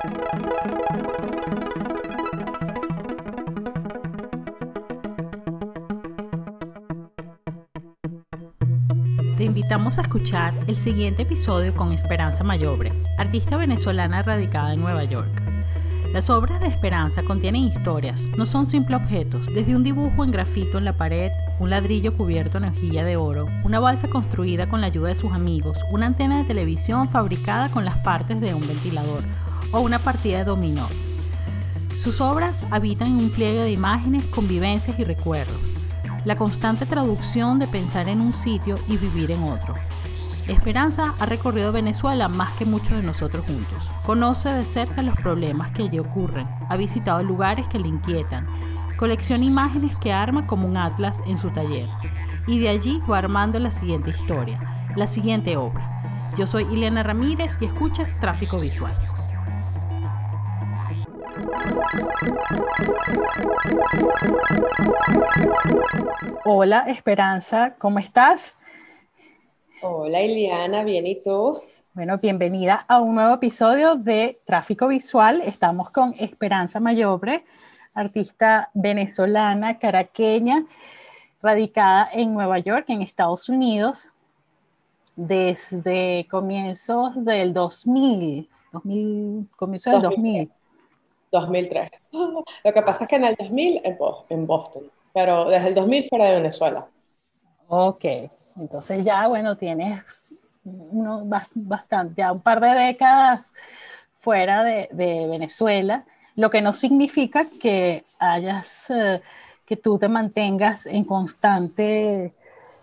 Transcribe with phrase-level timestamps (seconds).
[0.00, 0.04] Te
[9.44, 15.42] invitamos a escuchar el siguiente episodio con Esperanza Mayobre, artista venezolana radicada en Nueva York.
[16.12, 20.78] Las obras de Esperanza contienen historias, no son simples objetos, desde un dibujo en grafito
[20.78, 24.86] en la pared, un ladrillo cubierto en hojilla de oro, una balsa construida con la
[24.86, 29.24] ayuda de sus amigos, una antena de televisión fabricada con las partes de un ventilador
[29.72, 30.88] o una partida de dominó.
[31.98, 35.68] Sus obras habitan en un pliegue de imágenes, convivencias y recuerdos
[36.24, 39.74] la constante traducción de pensar en un sitio y vivir en otro.
[40.46, 43.82] Esperanza ha recorrido Venezuela más que muchos de nosotros juntos.
[44.04, 48.46] Conoce de cerca los problemas que allí ocurren, ha visitado lugares que le inquietan,
[48.96, 51.88] colecciona imágenes que arma como un atlas en su taller
[52.46, 54.58] y de allí va armando la siguiente historia,
[54.96, 56.02] la siguiente obra.
[56.36, 59.07] Yo soy Ileana Ramírez y escuchas Tráfico Visual.
[66.44, 68.54] Hola Esperanza, ¿cómo estás?
[69.80, 71.58] Hola Iliana, bien y tú.
[71.94, 75.40] Bueno, bienvenida a un nuevo episodio de Tráfico Visual.
[75.44, 77.44] Estamos con Esperanza Mayobre,
[77.94, 80.66] artista venezolana, caraqueña,
[81.40, 84.08] radicada en Nueva York, en Estados Unidos,
[85.16, 90.57] desde comienzos del 2000, 2000 comienzo del 2000.
[91.30, 91.90] 2003.
[92.12, 93.82] Lo que pasa es que en el 2000
[94.28, 96.86] en Boston, pero desde el 2000 fuera de Venezuela.
[97.68, 98.04] Ok,
[98.56, 101.22] entonces ya, bueno, tienes uno,
[101.54, 103.42] bastante, ya un par de décadas
[104.18, 106.04] fuera de, Venezuela,
[106.34, 109.20] lo que no significa que hayas, eh,
[109.66, 112.32] que tú te mantengas en constante,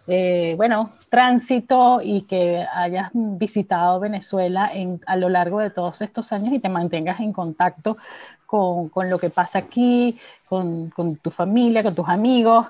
[0.08, 6.32] eh, bueno, tránsito y que hayas visitado Venezuela en, a lo largo de todos estos
[6.32, 7.98] años y te mantengas en contacto
[8.92, 12.68] con, lo que pasa aquí, con, con, tu familia, con tus amigos,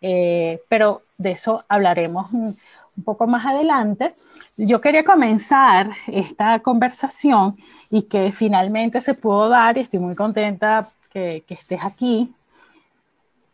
[0.00, 2.56] eh, pero de eso hablaremos un,
[3.04, 4.16] poco más adelante.
[4.56, 7.56] Yo quería comenzar esta conversación
[7.90, 12.34] y que finalmente se pudo dar y estoy muy contenta que, que estés aquí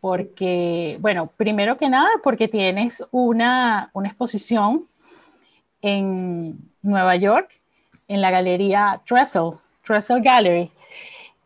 [0.01, 4.85] porque, bueno, primero que nada, porque tienes una, una exposición
[5.81, 7.49] en Nueva York,
[8.07, 9.53] en la galería Trestle,
[9.83, 10.71] Trestle Gallery,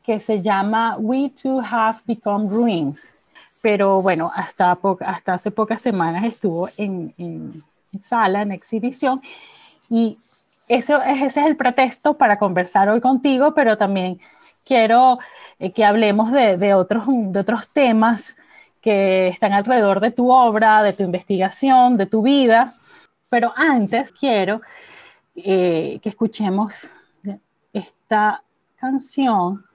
[0.09, 3.07] que se llama We Too Have Become Ruins.
[3.61, 7.63] Pero bueno, hasta, hasta hace pocas semanas estuvo en, en,
[8.01, 9.21] sala, en exhibición.
[9.87, 10.17] Y
[10.67, 14.19] eso, ese es el pretexto para conversar hoy contigo, pero también
[14.65, 15.19] quiero
[15.59, 18.35] eh, que hablemos de, de, otros, de otros temas
[18.81, 22.73] que están alrededor de tu obra, de tu investigación, de tu vida.
[23.29, 24.59] Pero antes quiero
[25.35, 26.95] eh, que escuchemos
[27.71, 28.41] esta
[28.79, 29.68] canción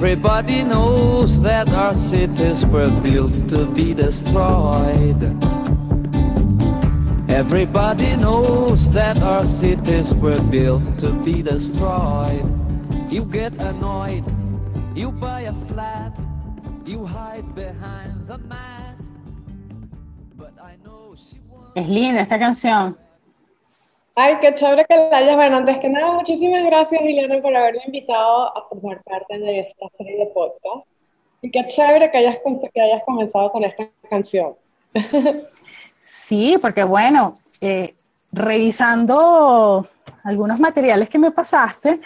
[0.00, 5.20] Everybody knows that our cities were built to be destroyed.
[7.28, 12.48] Everybody knows that our cities were built to be destroyed.
[13.12, 14.24] You get annoyed
[14.94, 16.18] You buy a flat,
[16.86, 18.96] you hide behind the mat.
[20.34, 21.36] But I know she.
[21.76, 22.96] Es linda esta canción.
[24.22, 25.34] Ay, qué chévere que la hayas.
[25.34, 29.86] Bueno, antes que nada, muchísimas gracias, Liliana, por haberme invitado a formar parte de esta
[29.96, 30.86] serie de podcast.
[31.40, 32.36] Y qué chévere que hayas,
[32.74, 34.56] que hayas comenzado con esta canción.
[36.02, 37.94] Sí, porque bueno, eh,
[38.30, 39.86] revisando
[40.24, 42.00] algunos materiales que me pasaste,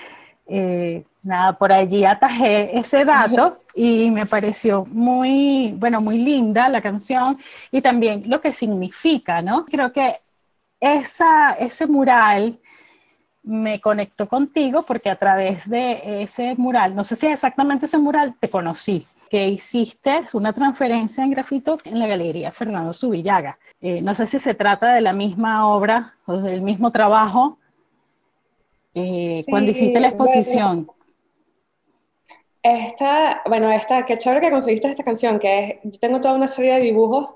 [0.46, 6.82] eh, nada, por allí atajé ese dato y me pareció muy, bueno, muy linda la
[6.82, 7.38] canción
[7.72, 9.64] y también lo que significa, ¿no?
[9.64, 10.14] Creo que
[10.84, 12.58] esa, ese mural
[13.42, 18.34] me conectó contigo porque a través de ese mural, no sé si exactamente ese mural,
[18.38, 23.58] te conocí, que hiciste una transferencia en grafito en la Galería Fernando Subillaga.
[23.80, 27.58] Eh, no sé si se trata de la misma obra o del mismo trabajo
[28.94, 30.86] eh, cuando hiciste la exposición.
[32.62, 36.48] esta, bueno, esta, qué chévere que conseguiste esta canción, que es, yo tengo toda una
[36.48, 37.30] serie de dibujos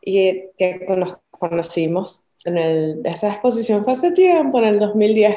[0.00, 5.36] y que nos conocimos en el, esa exposición fue hace tiempo, en el 2010,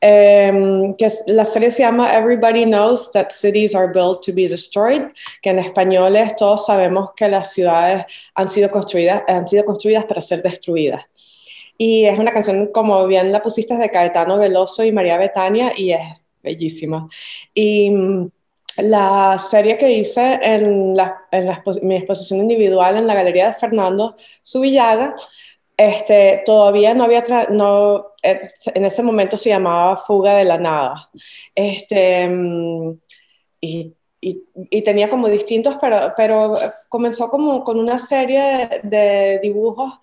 [0.00, 5.12] em, que la serie se llama Everybody Knows That Cities Are Built to Be Destroyed,
[5.40, 10.04] que en español es todos sabemos que las ciudades han sido construidas, han sido construidas
[10.04, 11.04] para ser destruidas.
[11.76, 15.92] Y es una canción, como bien la pusiste, de Caetano Veloso y María Betania, y
[15.92, 17.08] es bellísima.
[17.54, 18.30] Y mm,
[18.78, 21.48] la serie que hice en, la, en
[21.82, 25.14] mi exposición individual en la Galería de Fernando Subillaga,
[25.78, 31.10] este, todavía no había, no, eh, en ese momento se llamaba Fuga de la Nada.
[31.54, 32.98] Este, mm,
[33.60, 36.54] y, y, y, tenía como distintos, pero, pero
[36.88, 39.94] comenzó como con una serie de, de dibujos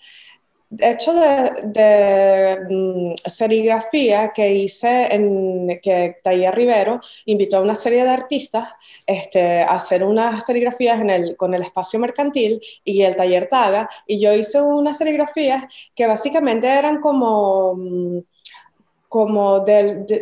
[0.79, 8.09] hecho de, mm, serigrafía que hice en que Taller Rivero invitó a una serie de
[8.11, 8.69] artistas
[9.05, 10.99] este, a hacer unas serigrafías
[11.37, 15.63] con el espacio mercantil y el taller Taga y yo hice unas serigrafías
[15.95, 18.19] que básicamente eran como mm,
[19.07, 19.63] como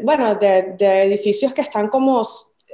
[0.03, 2.23] bueno, de edificios que están como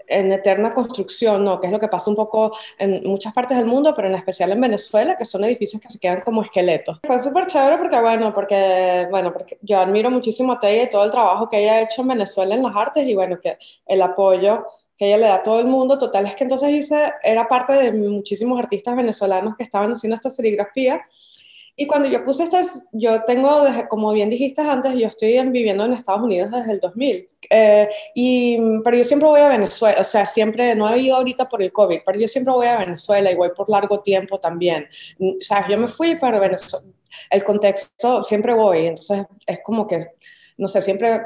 [0.09, 1.59] en eterna construcción, ¿no?
[1.59, 4.51] Que es lo que pasa un poco en muchas partes del mundo, pero en especial
[4.51, 6.99] en Venezuela, que son edificios que se quedan como esqueletos.
[7.05, 11.05] Fue súper chévere porque, bueno, porque, bueno, porque yo admiro muchísimo a Taya y todo
[11.05, 14.01] el trabajo que ella ha hecho en Venezuela en las artes y, bueno, que el
[14.01, 14.65] apoyo
[14.97, 15.97] que ella le da a todo el mundo.
[15.97, 20.29] Total, es que entonces hice, era parte de muchísimos artistas venezolanos que estaban haciendo esta
[20.29, 21.01] serigrafía
[21.81, 25.85] y cuando yo puse estas, yo tengo, desde, como bien dijiste antes, yo estoy viviendo
[25.85, 27.29] en Estados Unidos desde el 2000.
[27.49, 31.47] Eh, y, pero yo siempre voy a Venezuela, o sea, siempre, no he ido ahorita
[31.47, 34.89] por el COVID, pero yo siempre voy a Venezuela y voy por largo tiempo también.
[35.21, 36.85] O sea, yo me fui, pero Venezuela,
[37.29, 40.01] el contexto, siempre voy, entonces es como que,
[40.57, 41.21] no sé, siempre...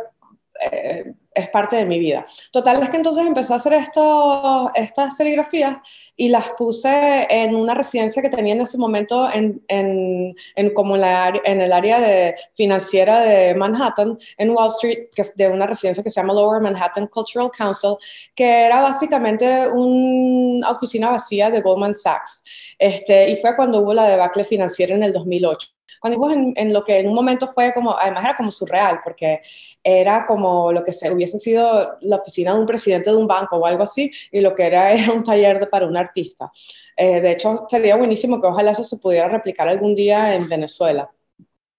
[0.59, 2.25] Eh, es parte de mi vida.
[2.51, 5.77] Total, es que entonces empecé a hacer esto, estas serigrafías
[6.15, 10.95] y las puse en una residencia que tenía en ese momento en, en, en como
[10.95, 16.03] en el área de, financiera de Manhattan, en Wall Street, que es de una residencia
[16.03, 17.95] que se llama Lower Manhattan Cultural Council,
[18.35, 22.43] que era básicamente una oficina vacía de Goldman Sachs.
[22.77, 25.72] Este, y fue cuando hubo la debacle financiera en el 2008
[26.03, 29.41] cuando en, lo que en un momento fue como, además era como surreal, porque
[29.83, 33.57] era como lo que se hubiese sido la oficina de un presidente de un banco
[33.57, 36.51] o algo así, y lo que era era un taller de, para un artista.
[36.97, 41.09] Eh, de hecho, sería buenísimo que ojalá eso se pudiera replicar algún día en Venezuela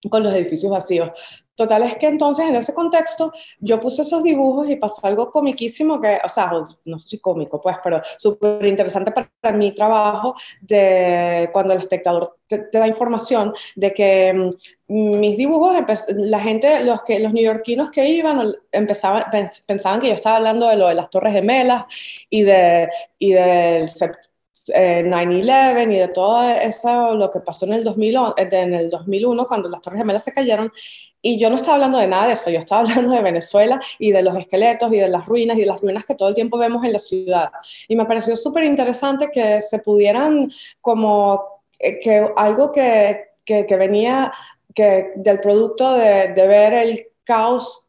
[0.08, 1.10] con los edificios vacíos.
[1.54, 6.00] Total es que entonces en ese contexto yo puse esos dibujos y pasó algo comiquísimo
[6.00, 6.50] que, o sea,
[6.84, 12.38] no sé si cómico pues, pero súper interesante para, mi trabajo de cuando el espectador
[12.48, 14.52] te, da información de que
[14.88, 15.76] mm, mis dibujos,
[16.08, 19.24] la gente, los, que, los neoyorquinos que iban empezaban,
[19.66, 21.84] pensaban que yo estaba hablando de lo de las Torres Gemelas
[22.30, 24.33] y, de, y del 9-11
[24.74, 29.68] eh, y de todo eso, lo que pasó en el, 2000, en el 2001 cuando
[29.68, 30.72] las Torres Gemelas se cayeron.
[31.20, 34.12] Y yo no estaba hablando de nada de eso, yo estaba hablando de Venezuela y
[34.12, 36.58] de los esqueletos y de las ruinas y de las ruinas que todo el tiempo
[36.58, 37.50] vemos en la ciudad.
[37.88, 43.76] Y me pareció súper interesante que se pudieran como eh, que algo que, que, que
[43.76, 44.32] venía
[44.74, 47.83] que del producto de, de ver el caos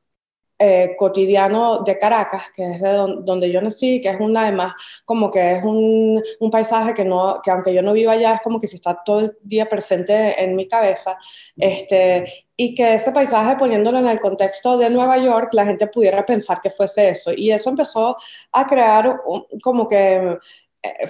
[0.58, 2.94] eh, cotidiano de Caracas, que es de
[3.24, 4.74] donde yo nací, que es una además
[5.04, 8.42] como que es un, un, paisaje que, no, que aunque yo no vivo allá, es
[8.42, 11.18] como que si está todo el día presente en mi cabeza,
[11.58, 12.24] este,
[12.56, 16.62] y que ese paisaje poniéndolo en el contexto de Nueva York, la gente pudiera pensar
[16.62, 17.32] que fuese eso.
[17.36, 18.16] Y eso empezó
[18.52, 19.22] a crear
[19.62, 20.38] como que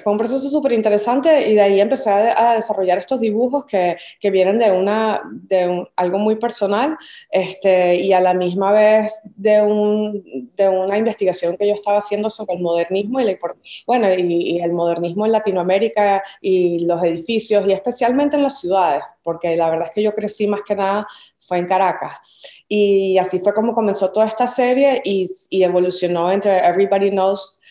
[0.04, 3.98] fue un proceso súper interesante y de ahí empecé a, desarrollar estos dibujos que,
[4.30, 6.98] vienen de, una, de algo muy personal
[7.30, 12.30] este, y a la misma vez de, un, de, una investigación que yo estaba haciendo
[12.30, 13.38] sobre el modernismo y,
[13.86, 19.56] bueno, y, el modernismo en Latinoamérica y los edificios y especialmente en las ciudades, porque
[19.56, 22.18] la verdad es que yo crecí más que nada fue en Caracas.
[22.68, 27.62] Y así fue como comenzó toda esta serie y evolucionó entre Everybody Knows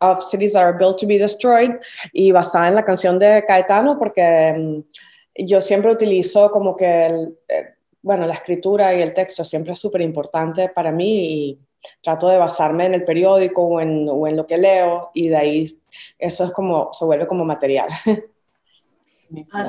[0.00, 1.76] of Cities That Are Built to Be Destroyed
[2.12, 7.38] y basada en la canción de Caetano porque mm, yo siempre utilizo como que, el,
[7.48, 11.58] eh, bueno, la escritura y el texto siempre es súper importante para mí y
[12.00, 15.36] trato de basarme en el periódico o en, o en, lo que leo y de
[15.36, 15.80] ahí
[16.18, 17.88] eso es como, se vuelve como material.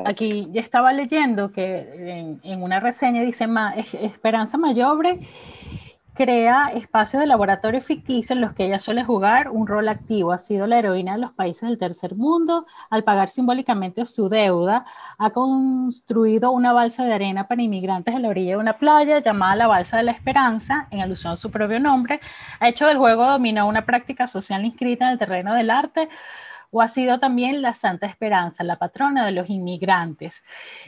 [0.06, 3.48] Aquí ya estaba leyendo que en, en una reseña dice
[3.94, 5.20] Esperanza Mayobre
[6.16, 10.32] crea espacios de laboratorio ficticio en los que ella suele jugar un rol activo.
[10.32, 12.66] Ha sido la heroína de los países del tercer mundo.
[12.90, 14.86] Al pagar simbólicamente su deuda,
[15.18, 19.56] ha construido una balsa de arena para inmigrantes en la orilla de una playa llamada
[19.58, 22.22] la Balsa de la Esperanza, en alusión a su propio nombre.
[22.60, 26.08] Ha hecho del juego dominó una práctica social inscrita en el terreno del arte
[26.72, 30.42] o ha sido también la Santa Esperanza, la patrona de los inmigrantes.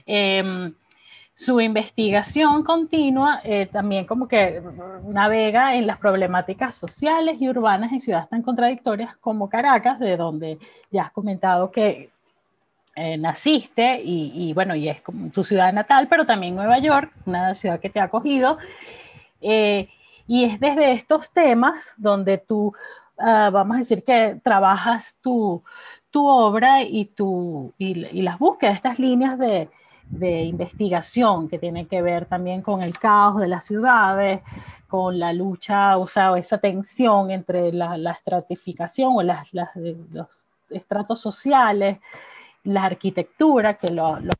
[0.06, 0.74] Eh,
[1.38, 4.60] su investigación continua eh, también como que
[5.04, 10.58] navega en las problemáticas sociales y urbanas en ciudades tan contradictorias como Caracas, de donde
[10.90, 12.10] ya has comentado que
[12.96, 17.80] eh, naciste y, bueno, y es tu ciudad natal, pero también Nueva York, una ciudad
[17.80, 18.58] que te ha acogido.
[19.40, 19.90] Eh,
[20.26, 22.74] y es desde estos temas donde tú
[23.20, 25.64] ah, vamos a decir que trabajas tu,
[26.10, 29.70] tu obra y, tu, y las búsquedas, estas líneas de,
[30.10, 34.42] de investigación que tiene que ver también con el caos de las ciudades,
[34.88, 42.00] con la lucha, o sea, esa tensión entre la, estratificación o los estratos sociales,
[42.64, 44.34] la arquitectura, que lo, lo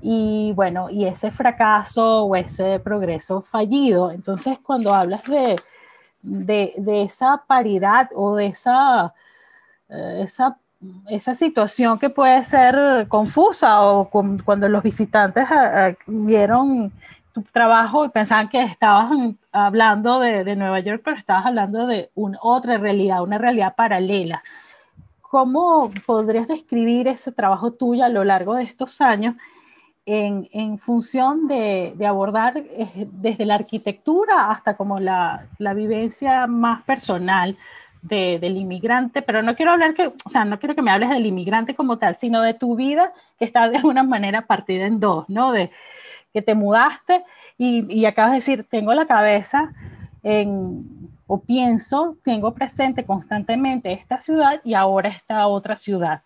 [0.00, 4.10] y bueno, y ese fracaso o ese progreso fallido.
[4.10, 5.56] Entonces, cuando hablas de,
[6.22, 9.14] de, esa paridad o de esa,
[9.88, 10.58] eh, esa
[11.08, 16.92] esa situación que puede ser confusa o cuando los visitantes ah, ah, vieron
[17.32, 19.10] tu trabajo y pensaban que estabas
[19.52, 22.10] hablando de, Nueva York, pero estabas hablando de
[22.40, 24.42] otra realidad, una realidad paralela.
[25.20, 29.36] ¿Cómo podrías describir ese trabajo tuyo a lo largo de estos años
[30.06, 36.48] en, en función de, de, abordar eh, desde la arquitectura hasta como la, la vivencia
[36.48, 37.56] más personal
[38.02, 41.26] del inmigrante, pero no quiero hablar que, o sea, no quiero que me hables del
[41.26, 45.28] inmigrante como tal, sino de tu vida que está de alguna manera partida en dos,
[45.28, 45.52] ¿no?
[45.52, 45.70] De
[46.32, 47.24] que te mudaste
[47.58, 49.72] y, y acabas de decir, tengo la cabeza
[50.22, 56.22] en, o pienso, tengo presente constantemente esta ciudad y ahora esta otra ciudad.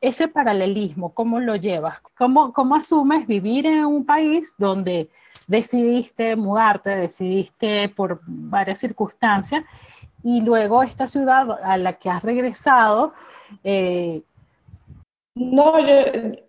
[0.00, 1.98] Ese paralelismo, ¿cómo lo llevas?
[2.16, 5.08] ¿Cómo, cómo asumes vivir en un país donde
[5.46, 9.64] decidiste mudarte, decidiste por varias circunstancias
[10.26, 13.12] y luego esta ciudad a la que has regresado.
[13.62, 14.22] Eh,
[15.36, 15.94] no, yo,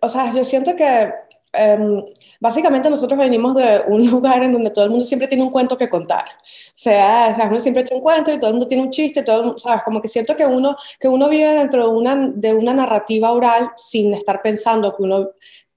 [0.00, 1.12] o sea, yo siento que
[1.52, 2.04] em,
[2.40, 5.78] básicamente nosotros venimos de un lugar en donde todo el mundo siempre tiene un cuento
[5.78, 6.24] que contar.
[6.24, 9.56] O sea, uno siempre tiene un cuento y todo el mundo tiene un chiste, todo,
[9.56, 9.84] ¿sabes?
[9.84, 13.70] Como que siento que uno, que uno vive dentro de una, de una narrativa oral
[13.76, 15.30] sin estar pensando que uno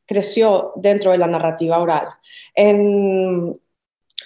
[0.07, 2.07] creció dentro de la narrativa oral.
[2.55, 3.61] En,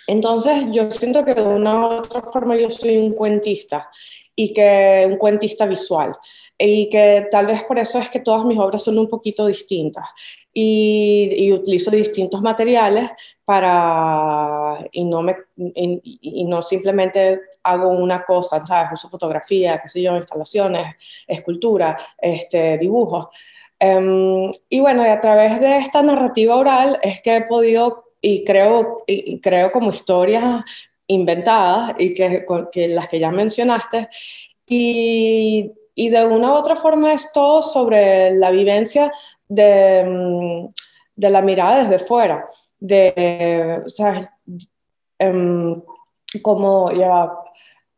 [0.07, 3.89] entonces, yo siento que de una u otra forma yo soy un cuentista
[4.35, 6.15] y que un cuentista visual
[6.57, 10.05] y que tal vez por eso es que todas mis obras son un poquito distintas
[10.53, 13.09] y, utilizo distintos materiales
[13.43, 18.93] para y no me y, no simplemente hago una cosa, ¿sabes?
[18.93, 20.95] Uso fotografía, qué sé yo, instalaciones,
[21.27, 23.27] escultura, este, dibujos.
[23.79, 28.44] Em, y bueno, y a través de esta narrativa oral es que he podido y
[28.44, 30.63] creo, y creo como historias
[31.05, 34.10] inventadas y que, que las que ya mencionaste.
[34.65, 39.12] Y, y, de una u otra forma es todo sobre la vivencia
[39.48, 40.67] de, mm,
[41.15, 42.50] de la mirada desde fuera.
[42.79, 44.34] De, o sea,
[45.20, 45.79] em,
[46.41, 47.32] como ya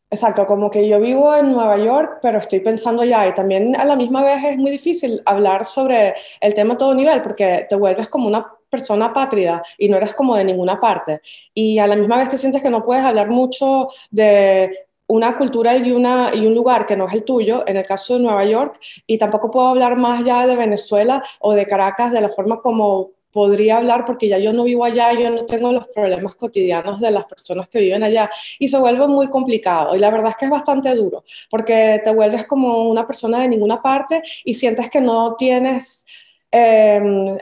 [0.09, 3.83] Exacto, como que yo vivo en Nueva York, pero estoy pensando ya, y también a
[3.83, 7.75] la misma vez es muy difícil hablar sobre el tema a todo nivel, porque te
[7.75, 11.21] vuelves como una persona pátrida y no eres como de ninguna parte.
[11.53, 15.75] Y a la misma vez te sientes que no puedes hablar mucho de una cultura
[15.77, 18.43] y, una, y un lugar que no es el tuyo, en el caso de Nueva
[18.43, 22.61] York, y tampoco puedo hablar más ya de Venezuela o de Caracas de la forma
[22.61, 26.99] como podría hablar porque ya yo no vivo allá, yo no tengo los problemas cotidianos
[26.99, 30.37] de las personas que viven allá y se vuelve muy complicado y la verdad es
[30.37, 34.89] que es bastante duro porque te vuelves como una persona de ninguna parte y sientes
[34.89, 36.07] que no tienes
[36.51, 37.37] eh,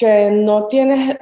[0.00, 1.14] que no tienes,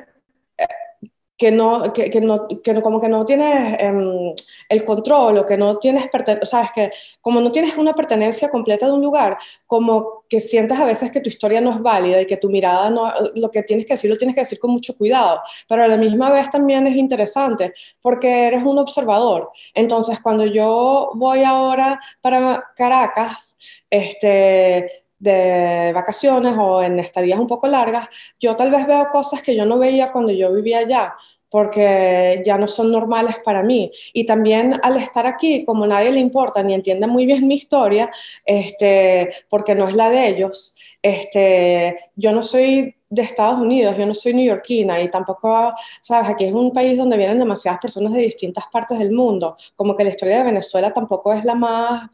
[1.36, 4.32] que no, que, que no, que como que no tienes em,
[4.68, 6.08] el control o que no tienes,
[6.40, 10.40] o sea, es que como no tienes una pertenencia completa de un lugar, como que
[10.40, 13.50] sientes a veces que tu historia no es válida y que tu mirada no, lo
[13.50, 16.30] que tienes que decir lo tienes que decir con mucho cuidado, pero a la misma
[16.30, 19.50] vez también es interesante porque eres un observador.
[19.74, 23.56] Entonces, cuando yo voy ahora para Caracas,
[23.90, 28.08] este de vacaciones o en estadías un poco largas,
[28.40, 31.14] yo tal vez veo cosas que yo no veía cuando yo vivía allá,
[31.50, 33.90] porque ya no son normales para mí.
[34.12, 38.10] Y también al estar aquí, como nadie le importa ni entiende muy bien mi historia,
[38.44, 44.04] este, porque no es la de ellos, este, yo no soy de Estados Unidos, yo
[44.04, 45.72] no soy neoyorquina y tampoco,
[46.02, 49.96] sabes, aquí es un país donde vienen demasiadas personas de distintas partes del mundo, como
[49.96, 52.10] que la historia de Venezuela tampoco es la más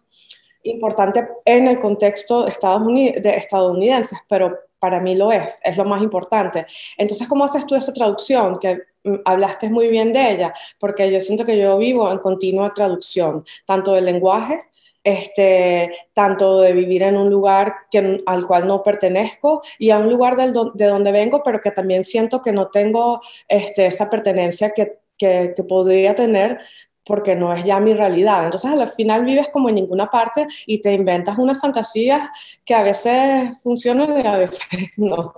[0.65, 5.77] importante en el contexto de, Estados Unidos, de estadounidenses, pero para mí lo es, es
[5.77, 6.67] lo más importante.
[6.99, 8.59] Entonces, ¿cómo haces tú esa traducción?
[8.59, 12.75] Que mm, hablaste muy bien de ella, porque yo siento que yo vivo en continua
[12.75, 14.65] traducción, tanto del lenguaje,
[15.03, 20.11] este, tanto de vivir en un lugar que, al cual no pertenezco y a un
[20.11, 24.71] lugar del, de donde vengo, pero que también siento que no tengo este, esa pertenencia
[24.71, 26.59] que, que, que podría tener
[27.05, 28.45] porque no es ya mi realidad.
[28.45, 32.29] Entonces al final vives como en ninguna parte y te inventas unas fantasías
[32.65, 34.61] que a veces funcionan y a veces
[34.97, 35.35] no.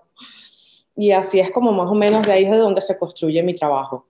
[0.96, 3.54] Y así es como más o menos de ahí es de donde se construye mi
[3.54, 4.06] trabajo.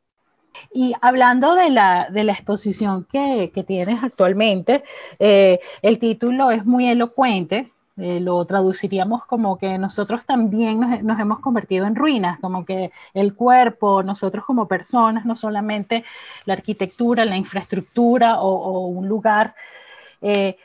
[0.72, 4.82] Y hablando de la, de la exposición que, que, tienes actualmente,
[5.18, 11.18] eh, el título es muy elocuente, eh, lo traduciríamos como que nosotros también nos, nos,
[11.18, 16.04] hemos convertido en ruinas, como que el cuerpo, nosotros como personas, no solamente
[16.44, 19.54] la arquitectura, la infraestructura o, o un lugar,
[20.20, 20.58] eh,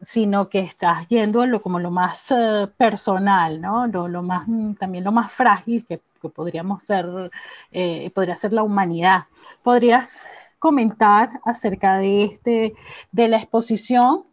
[0.00, 3.86] sino que estás yendo a lo, como lo más uh, personal, ¿no?
[3.88, 4.46] Lo, lo, más,
[4.78, 7.06] también lo más frágil que, que podríamos ser,
[7.72, 9.24] eh, podría ser la humanidad.
[9.62, 10.26] ¿Podrías
[10.58, 12.74] comentar acerca de, este,
[13.12, 14.24] de la exposición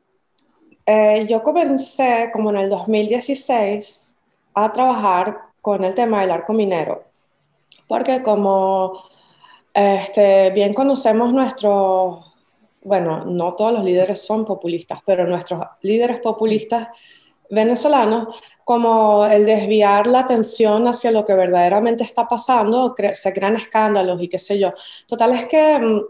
[0.86, 4.18] eh, yo comencé como en el 2016
[4.54, 7.06] a trabajar con el tema del arco minero,
[7.88, 9.04] porque como
[9.74, 12.24] este, bien conocemos nuestros,
[12.84, 16.89] bueno, no todos los líderes son populistas, pero nuestros líderes populistas
[17.50, 24.22] venezolanos, como el desviar la atención hacia lo que verdaderamente está pasando, se crean escándalos
[24.22, 24.74] y qué sé yo.
[25.08, 26.01] Total es que mm,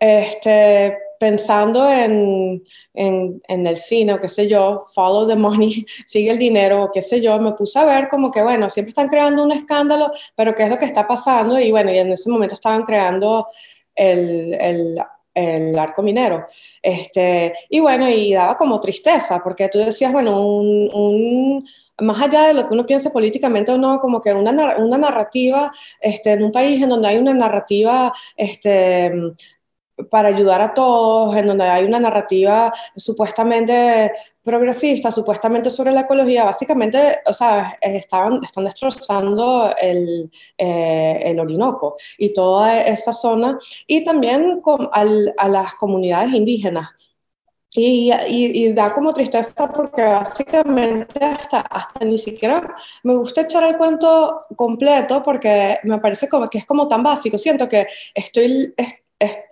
[0.00, 2.64] este, pensando en,
[2.94, 7.02] en, el cine o qué sé yo, follow the money, sigue el dinero o qué
[7.02, 10.54] sé yo, me puse a ver como que, bueno, siempre están creando un escándalo, pero
[10.54, 13.46] qué es lo que está pasando y bueno, y en ese momento estaban creando
[13.94, 14.98] el, el,
[15.34, 16.46] el arco minero.
[16.82, 21.68] Este, y bueno, y daba como tristeza, porque tú decías, bueno, un, un
[22.00, 25.70] más allá de lo que uno piense políticamente o no, como que una, una narrativa,
[26.00, 29.12] este, en un país en donde hay una narrativa este,
[30.08, 36.44] para ayudar a todos, en donde hay una narrativa supuestamente progresista, supuestamente sobre la ecología,
[36.44, 44.60] básicamente, o sea, están destrozando el, eh, el Orinoco y toda esa zona, y también
[44.60, 46.88] con, al, a las comunidades indígenas.
[47.72, 53.62] Y, y, y, da como tristeza porque básicamente hasta, hasta ni siquiera me gusta echar
[53.62, 57.38] el cuento completo porque me parece como que es como tan básico.
[57.38, 58.74] Siento que estoy,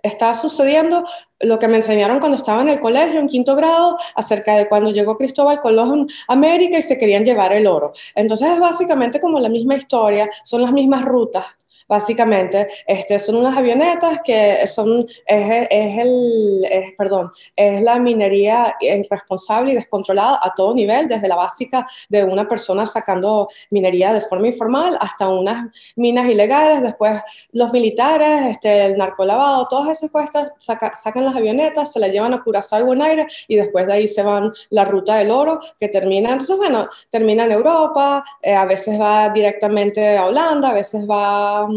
[0.03, 1.05] está sucediendo
[1.39, 4.91] lo que me enseñaron cuando estaba en el colegio, en quinto grado, acerca de cuando
[4.91, 7.93] llegó Cristóbal Colón a América y se querían llevar el oro.
[8.15, 11.45] Entonces es básicamente como la misma historia, son las mismas rutas,
[11.89, 12.67] básicamente.
[12.85, 19.71] Este, son unas avionetas que son, es, es el, es, perdón, es la minería irresponsable
[19.71, 24.47] y descontrolada a todo nivel, desde la básica de una persona sacando minería de forma
[24.47, 27.21] informal hasta unas minas ilegales, después
[27.51, 32.33] los militares, este, el narcolavado, todas esas cuestas saca, sacan las avionetas, se las llevan
[32.35, 35.87] a Curazao y Bonaire y después de ahí se van la ruta del oro que
[35.87, 41.09] termina, entonces bueno, termina en Europa, eh, a veces va directamente a Holanda, a veces
[41.09, 41.67] va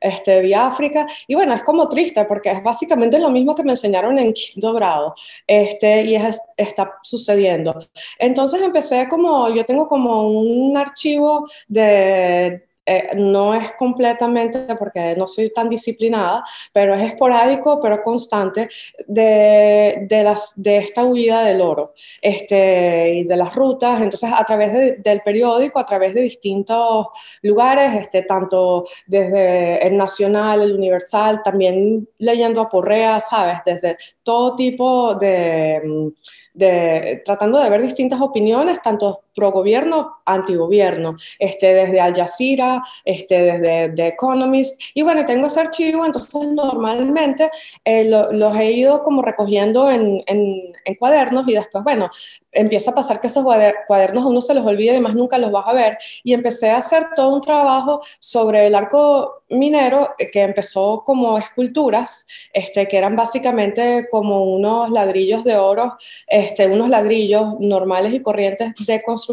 [0.00, 1.06] este, vía África.
[1.26, 4.72] Y bueno, es como triste porque es básicamente lo mismo que me enseñaron en quinto
[4.72, 5.14] grado
[5.46, 7.78] este, y es, está sucediendo.
[8.18, 15.26] Entonces empecé como, yo tengo como un archivo de eh, no es completamente, porque no
[15.26, 18.68] soy tan disciplinada, pero es esporádico, pero constante,
[19.06, 24.00] de, de, las, de esta huida del oro este, y de las rutas.
[24.00, 27.08] Entonces, a través de, del periódico, a través de distintos
[27.42, 33.58] lugares, este, tanto desde el Nacional, el Universal, también leyendo a Porrea, ¿sabes?
[33.64, 36.12] Desde todo tipo de
[36.56, 42.82] de, tratando de ver distintas opiniones, tanto pro gobierno, anti gobierno, este, desde Al Jazeera,
[43.04, 44.80] este, desde The Economist.
[44.94, 47.50] Y bueno, tengo ese archivo, entonces normalmente
[47.84, 52.10] eh, lo, los he ido como recogiendo en, en, cuadernos y después, bueno,
[52.52, 53.44] empieza a pasar que esos
[53.86, 55.98] cuadernos uno se los olvida y más nunca los vas a ver.
[56.24, 61.38] Y empecé a hacer todo un trabajo sobre el arco minero eh, que empezó como
[61.38, 65.96] esculturas, este, que eran básicamente como unos ladrillos de oro,
[66.26, 69.25] este, unos ladrillos normales y corrientes de construcción,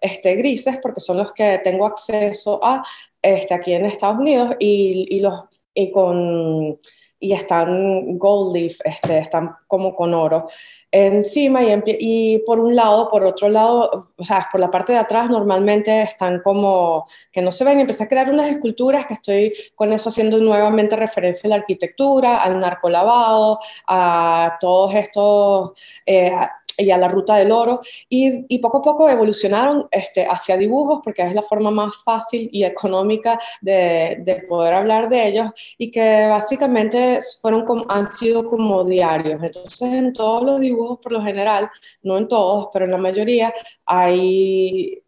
[0.00, 2.82] este, grises, porque son los que tengo acceso a
[3.22, 5.42] este, aquí en Estados Unidos, y, y los,
[5.74, 6.78] y con
[7.22, 10.48] y están gold leaf, este, están como con oro
[10.90, 14.98] encima y, y, por un lado, por otro lado, o sea, por la parte de
[14.98, 19.52] atrás normalmente están como que no se ven empecé a crear unas esculturas que estoy
[19.76, 25.72] con eso haciendo nuevamente referencia a la arquitectura, al narcolavado, a todos estos,
[26.06, 26.32] eh,
[26.80, 31.00] y a la ruta del oro, y, y poco a poco evolucionaron este, hacia dibujos,
[31.04, 35.90] porque es la forma más fácil y económica de, de poder hablar de ellos, y
[35.90, 39.42] que básicamente fueron como, han sido como diarios.
[39.42, 41.70] Entonces, en todos los dibujos, por lo general,
[42.02, 43.52] no en todos, pero en la mayoría,
[43.84, 45.02] hay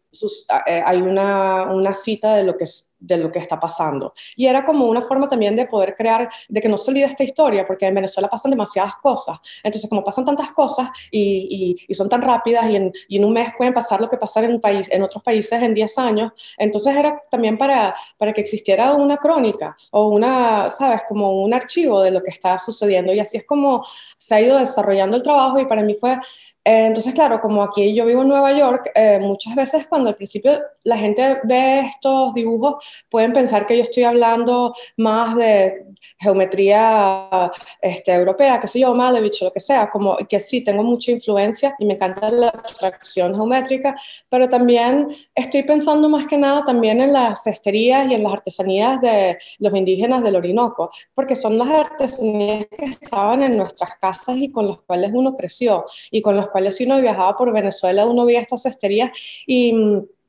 [0.67, 2.65] eh, hay una, una cita de lo que
[3.03, 4.13] de lo que está pasando.
[4.35, 7.23] Y era como una forma también de poder crear, de que no se olvide esta
[7.23, 9.39] historia, porque en Venezuela pasan demasiadas cosas.
[9.61, 12.75] Entonces, como pasan tantas cosas y, y, son tan rápidas y
[13.17, 15.97] en, un mes pueden pasar lo que pasa en, país, en otros países en 10
[15.97, 21.01] años, entonces era también para, para que existiera una crónica o una, ¿sabes?
[21.07, 23.13] Como un archivo de lo que está sucediendo.
[23.13, 23.85] Y así es como
[24.17, 26.17] se ha ido desarrollando el trabajo y para mí fue
[26.63, 30.61] entonces, claro, como aquí yo vivo en Nueva York, eh, muchas veces cuando al principio
[30.83, 32.75] la gente ve estos dibujos,
[33.09, 35.85] pueden pensar que yo estoy hablando más de
[36.17, 40.83] geometría este, europea, qué sé yo, Malevich o lo que sea, como que sí, tengo
[40.83, 43.95] mucha influencia y me encanta la abstracción geométrica,
[44.29, 49.01] pero también estoy pensando más que nada también en las cesterías y en las artesanías
[49.01, 54.49] de los indígenas del Orinoco, porque son las artesanías que estaban en nuestras casas y
[54.51, 58.25] con las cuales uno creció y con las cuales si uno viajaba por Venezuela uno
[58.25, 59.11] veía estas cesterías
[59.45, 59.73] y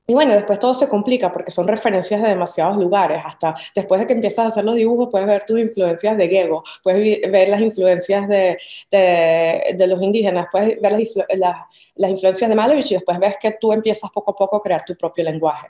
[0.06, 3.22] y bueno, después todo se complica porque son referencias de demasiados lugares.
[3.24, 6.62] Hasta después de que empiezas a hacer los dibujos, puedes ver tus influencias de Gego,
[6.82, 8.58] puedes ver las influencias de,
[8.90, 11.56] de, los indígenas, puedes ver las,
[11.94, 14.84] las, influencias de Malevich y después ves que tú empiezas poco a poco a crear
[14.84, 15.68] tu propio lenguaje.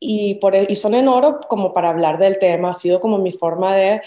[0.00, 3.18] Y, por, e, y son en oro como para hablar del tema, ha sido como
[3.18, 4.00] mi forma de,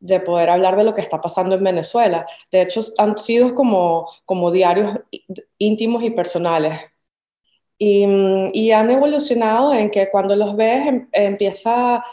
[0.00, 2.26] de poder hablar de lo que está pasando en Venezuela.
[2.50, 4.98] De hecho, han sido como, como diarios
[5.58, 6.80] íntimos y personales
[7.78, 12.04] y, han evolucionado en que cuando los ves em, empieza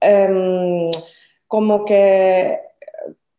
[0.00, 0.90] em,
[1.46, 2.60] como que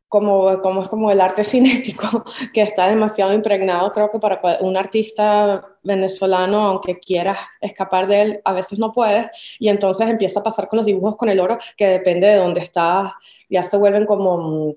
[0.09, 4.75] como, como es como el arte cinético, que está demasiado impregnado, creo que para un
[4.75, 9.27] artista venezolano, aunque quieras escapar de él, a veces no puedes,
[9.59, 12.61] y entonces empieza a pasar con los dibujos con el oro, que depende de dónde
[12.61, 13.13] estás,
[13.49, 14.75] ya se vuelven como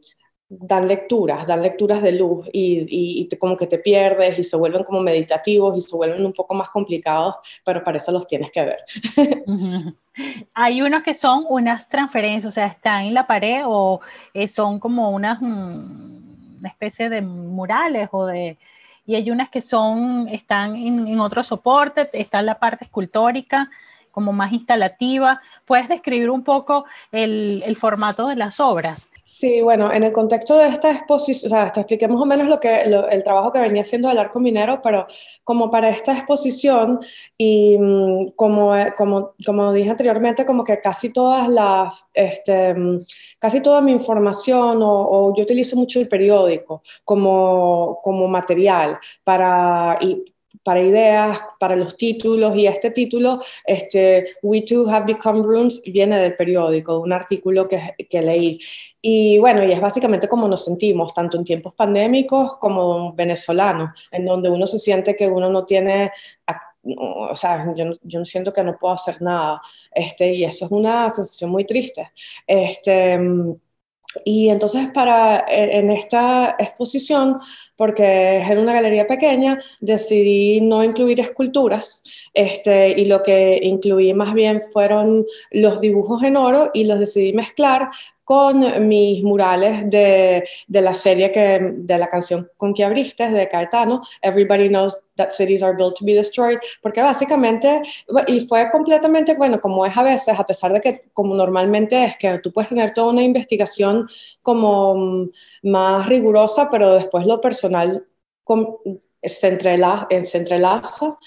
[0.60, 5.00] dan lecturas, dan lecturas de luz y, como que te pierdes y se vuelven como
[5.00, 8.78] meditativos y se vuelven un poco más complicados, pero para eso los tienes que ver.
[10.54, 14.00] Hay unos que son unas transferencias, o sea, están en la pared o
[14.34, 18.58] eh, son como unas, mm, una especie de murales o de...
[19.04, 23.68] Y hay unas que son, están en, en otro soporte, está la parte escultórica,
[24.12, 25.40] como más instalativa.
[25.64, 29.10] ¿Puedes describir un poco el, el formato de las obras?
[29.24, 32.48] Sí, bueno, en el contexto de esta exposición, o sea, te expliqué más o menos
[32.48, 35.06] lo que, el trabajo que venía haciendo el arco minero, pero
[35.42, 37.00] como para esta exposición
[37.38, 43.04] y mm, como, eh, como, como dije anteriormente, como que casi todas las, este, mm,
[43.38, 49.96] casi toda mi información o, o yo utilizo mucho el periódico como, como material para,
[50.00, 50.24] y,
[50.62, 56.18] para ideas, para los títulos, y este título, este, We Too Have Become Rooms, viene
[56.18, 58.60] del periódico, un artículo que, que leí.
[59.00, 64.24] Y bueno, y es básicamente como nos sentimos, tanto en tiempos pandémicos como venezolanos, en
[64.24, 66.12] donde uno se siente que uno no tiene,
[66.96, 69.60] o sea, yo, yo siento que no puedo hacer nada,
[69.92, 72.12] este, y eso es una sensación muy triste.
[72.46, 73.18] Este,
[74.24, 77.38] y entonces para, e, en esta exposición,
[77.76, 82.02] porque es en una galería pequeña, decidí no incluir esculturas
[82.34, 87.32] este, y lo que incluí más bien fueron los dibujos en oro y los decidí
[87.32, 87.90] mezclar
[88.24, 93.48] con mis murales de, de, la serie que, de la canción con que abriste, de
[93.48, 97.82] Caetano, Everybody Knows That Cities Are Built to Be Destroyed, porque básicamente,
[98.28, 102.16] y fue completamente, bueno, como es a veces, a pesar de que como normalmente es
[102.16, 104.08] que tú puedes tener toda una investigación
[104.40, 105.30] como mm,
[105.64, 108.06] más rigurosa, pero después lo personal
[109.22, 111.18] se, entrelaza, se entrelaza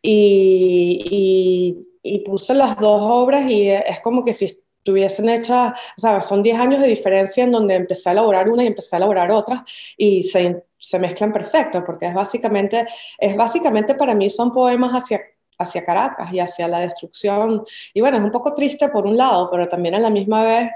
[0.00, 6.00] y, y, y puse las dos obras y es como que si tuviesen hechas, o
[6.00, 8.98] sea, son 10 años de diferencia en donde empecé a elaborar una y empecé a
[8.98, 9.64] elaborar otra
[9.96, 12.86] y se, se mezclan perfecto, porque es básicamente,
[13.18, 15.20] es básicamente para mí son poemas hacia
[15.56, 17.64] hacia Caracas y hacia la destrucción.
[17.92, 20.70] Y bueno, es un poco triste por un lado, pero también a la misma vez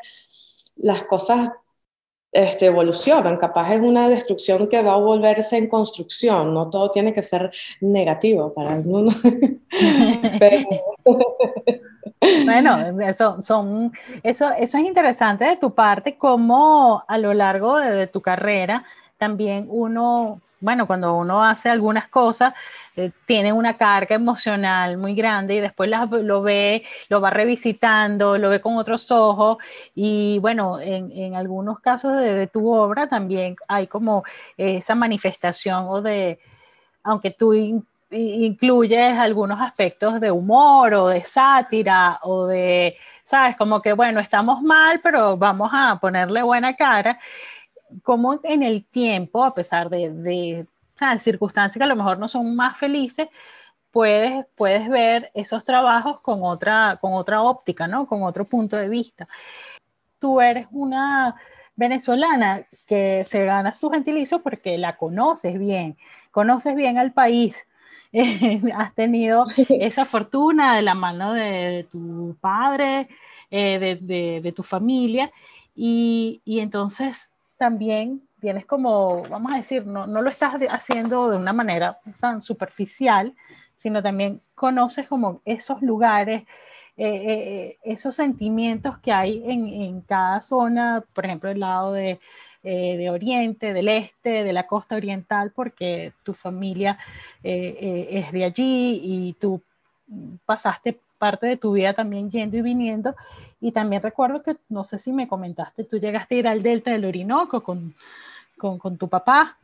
[0.76, 1.50] las cosas
[2.32, 3.36] este, evolucionan.
[3.36, 6.54] Capaz es una destrucción que va a volverse en construcción.
[6.54, 9.12] No todo tiene que ser negativo para el mundo.
[12.44, 18.06] Bueno, eso, son, eso, eso es interesante de tu parte, como a lo largo de,
[18.08, 18.84] tu carrera
[19.18, 22.54] también uno, bueno, cuando uno hace algunas cosas,
[22.96, 28.50] eh, tiene una carga emocional muy grande y después lo ve, lo va revisitando, lo
[28.50, 29.58] ve con otros ojos
[29.94, 34.24] y bueno, en, algunos casos de, tu obra también hay como
[34.56, 36.40] esa manifestación o de,
[37.04, 37.54] aunque tú
[38.10, 44.60] incluyes algunos aspectos de humor o de sátira o de, sabes, como que bueno, estamos
[44.62, 47.18] mal, pero vamos a ponerle buena cara.
[48.02, 50.66] Como en el tiempo, a pesar de, de
[51.20, 53.28] circunstancias que a lo mejor no son más felices,
[53.90, 58.06] puedes, puedes ver esos trabajos con otra, con otra óptica, ¿no?
[58.06, 59.26] Con otro punto de vista.
[60.18, 61.36] Tú eres una
[61.78, 65.96] venezolana que se gana su gentilicio porque la conoces bien,
[66.32, 67.56] conoces bien al país,
[68.74, 73.08] has tenido esa fortuna de la mano de, tu padre,
[73.50, 75.30] eh, de, tu familia,
[75.74, 81.52] y, entonces también tienes como, vamos a decir, no, no, lo estás haciendo de una
[81.52, 83.34] manera tan superficial,
[83.76, 86.44] sino también conoces como esos lugares,
[86.96, 92.20] eh, eh, esos sentimientos que hay en, en, cada zona, por ejemplo, el lado de,
[92.62, 96.98] eh, de Oriente, del Este, de la costa oriental, porque tu familia
[97.42, 99.62] es de allí y tú
[100.44, 103.14] pasaste parte de tu vida también yendo y viniendo.
[103.60, 106.90] Y también recuerdo que, no sé si me comentaste, tú llegaste a ir al delta
[106.90, 107.94] del Orinoco con,
[108.56, 109.58] con, con tu papá.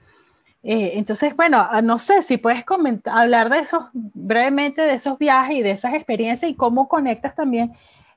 [0.62, 5.18] Eh, entonces, bueno, ah, no sé si puedes comentar, hablar de esos, brevemente de esos
[5.18, 7.72] viajes y de esas experiencias y cómo conectas también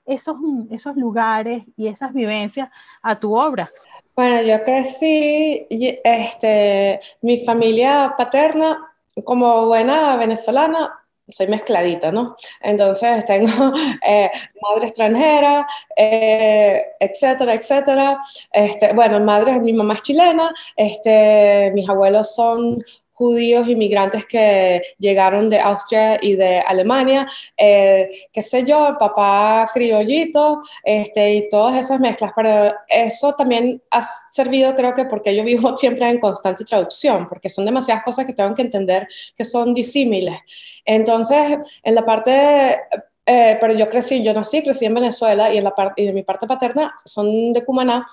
[0.06, 0.38] esos,
[0.72, 2.70] esos lugares y esas vivencias
[3.02, 3.70] a tu obra.
[4.16, 8.80] Bueno, yo crecí, este, mi familia paterna,
[9.24, 12.36] como buena venezolana, soy mezcladita, ¿no?
[12.62, 13.50] Entonces tengo
[14.08, 18.18] eh, madre extranjera, eh, etcétera, etcétera.
[18.52, 22.84] Este, bueno, madre, mi mamá es chilena, este, mis abuelos son
[23.18, 27.28] judíos inmigrantes que llegaron de Austria y de Alemania,
[27.58, 34.02] eh, qué sé yo, papá criollito, este, y todas esas mezclas, pero eso también ha
[34.30, 38.34] servido creo que porque yo vivo siempre en constante traducción, porque son demasiadas cosas que
[38.34, 40.40] tengo que entender que son disímiles.
[40.86, 42.78] Entonces, en la parte
[43.30, 46.24] eh, pero yo crecí, yo nací, crecí en Venezuela y en la y de mi
[46.24, 48.08] parte paterna son de Cumaná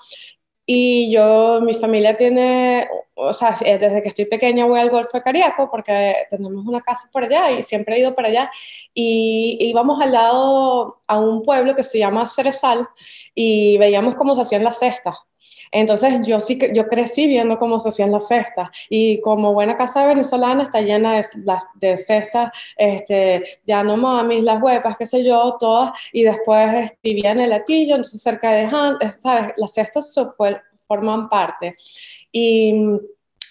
[0.65, 5.17] y yo, mi familia tiene, o sea, eh, desde que estoy pequeña voy al Golfo
[5.17, 8.51] de Cariaco porque tenemos una casa por allá y siempre he ido para allá.
[8.93, 12.87] Y íbamos al lado a un pueblo que se llama Cerezal
[13.35, 15.15] y veíamos cómo se hacían las cestas.
[15.71, 19.77] Entonces yo sí que yo crecí viendo cómo se hacían las cestas y como buena
[19.77, 21.67] casa venezolana está llena de, las,
[22.05, 27.41] cestas, este, ya no mamis, las huepas, qué sé yo, todas, y después vivía en
[27.41, 29.53] el latillo, entonces cerca de Han, ¿sabes?
[29.57, 31.75] Las cestas se fue, forman parte.
[32.31, 32.73] Y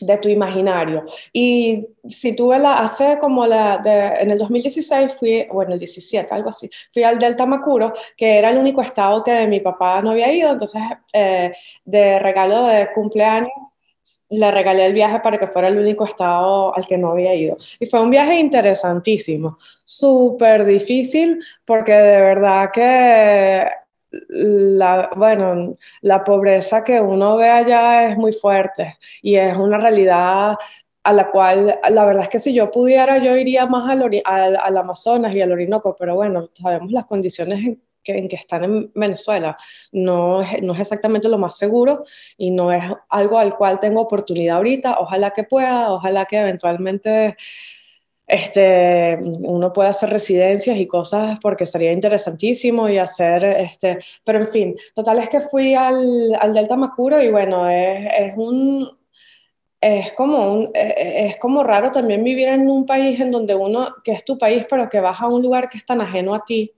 [0.01, 1.05] de tu imaginario.
[1.33, 3.81] Y si tuve la, hace como la,
[4.21, 8.39] en el 2016 fui, o en el 17, algo así, fui al Delta Macuro, que
[8.39, 11.53] era el único estado que mi papá no había ido, entonces eh,
[11.85, 13.51] de regalo de cumpleaños
[14.31, 17.57] le regalé el viaje para que fuera el único estado al que no había ido.
[17.81, 23.67] Y fue un viaje interesantísimo, súper difícil, porque de verdad que
[24.29, 30.57] la, bueno, la pobreza que uno ve allá es muy fuerte y es una realidad
[31.05, 34.77] a la cual, la verdad es que si yo pudiera, yo iría más al, al,
[34.77, 38.92] Amazonas y al Orinoco, pero bueno, sabemos las condiciones en que, en que están en
[38.94, 39.57] Venezuela.
[39.92, 42.05] No es, no es exactamente lo más seguro
[42.38, 44.98] y no es algo al cual tengo oportunidad ahorita.
[44.98, 47.37] Ojalá que pueda, ojalá que eventualmente
[48.27, 54.49] este, uno puede hacer residencias y cosas porque sería interesantísimo y hacer, este, pero en
[54.49, 58.91] fin, total es que fui al, al Delta Macuro y bueno, es, es un,
[59.81, 63.55] es como, un, e, e, es como raro también vivir en un país en donde
[63.55, 66.35] uno, que es tu país, pero que vas a un lugar que es tan ajeno
[66.35, 66.73] a ti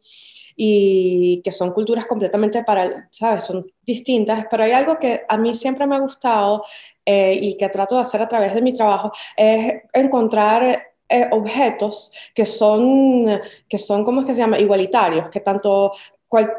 [0.57, 3.45] y que son culturas completamente para, ¿sabes?
[3.45, 6.65] Son distintas, pero hay algo que a mí siempre me ha gustado
[7.05, 12.13] eh, y que trato de hacer a través de mi trabajo, es encontrar eh, objetos
[12.35, 14.59] que son, que son, ¿cómo es que se llama?
[14.59, 15.93] Igualitarios, que tanto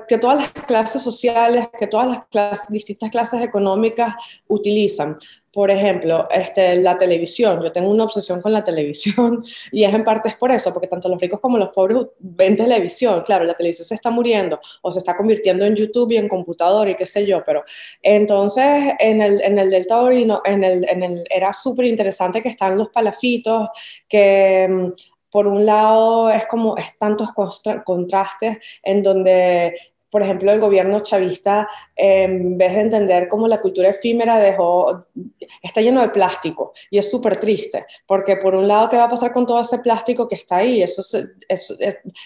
[0.08, 4.16] que todas las clases sociales, que todas las distintas clases económicas
[4.48, 5.16] utilizan.
[5.58, 7.64] Por ejemplo, este, la televisión.
[7.64, 10.86] Yo tengo una obsesión con la televisión y es en parte es por eso, porque
[10.86, 13.24] tanto los ricos como los pobres ven televisión.
[13.26, 16.88] Claro, la televisión se está muriendo o se está convirtiendo en YouTube y en computador
[16.90, 17.64] y qué sé yo, pero
[18.04, 22.50] entonces en el, en el Delta Orino, en el, en el, era súper interesante que
[22.50, 23.70] están los palafitos,
[24.08, 24.90] que mm,
[25.32, 27.30] por un lado es como es tantos
[27.84, 29.74] contrastes en donde
[30.10, 35.06] por ejemplo, el gobierno chavista, en vez de entender cómo la cultura efímera dejó,
[35.62, 39.10] está lleno de plástico y es súper triste, porque por un lado, ¿qué va a
[39.10, 40.82] pasar con todo ese plástico que está ahí?
[40.82, 41.04] Eso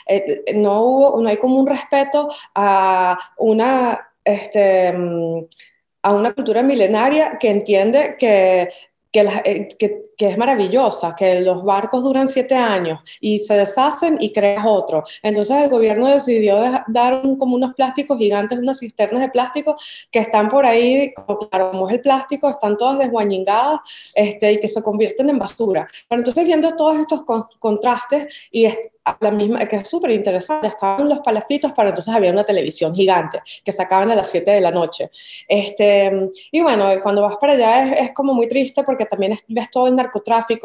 [0.08, 4.94] eh, no, hubo, no hay como un respeto a una, este,
[6.04, 8.70] a una cultura milenaria que entiende que
[9.14, 14.32] eh, que, que, es maravillosa, que los barcos duran siete años y se deshacen y
[14.32, 15.04] creas otro.
[15.24, 19.76] Entonces el gobierno decidió dar como unos plásticos gigantes, unas cisternas de plástico
[20.12, 21.12] que están por ahí,
[21.50, 23.80] claro, como es el plástico, están todas desguañingadas
[24.14, 25.88] este, y que se convierten en basura.
[26.08, 27.24] Pero entonces viendo todos estos
[27.58, 28.68] contrastes y
[29.20, 33.42] la misma, que es súper interesante, estaban los palafitos, pero entonces había una televisión gigante
[33.64, 35.10] que sacaban a las 7 de la noche.
[35.48, 39.72] Este, y bueno, cuando vas para allá es, es como muy triste porque también ves
[39.72, 40.11] todo el narcotráfico,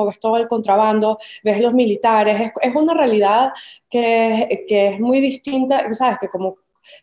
[0.06, 3.52] ves todo el contrabando, ves los militares, es, es una realidad
[3.88, 6.18] que, que es muy distinta, ¿sabes?
[6.20, 6.56] Que como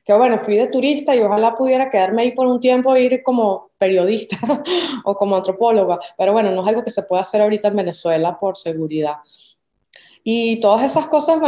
[0.04, 3.24] que bueno, fui de turista y ojalá pudiera quedarme ahí por un tiempo e ir
[3.24, 4.38] como periodista
[5.04, 8.40] o como antropóloga, pero bueno, no es algo que se pueda hacer ahorita en Venezuela
[8.40, 9.18] por seguridad.
[10.24, 11.40] Y todas esas cosas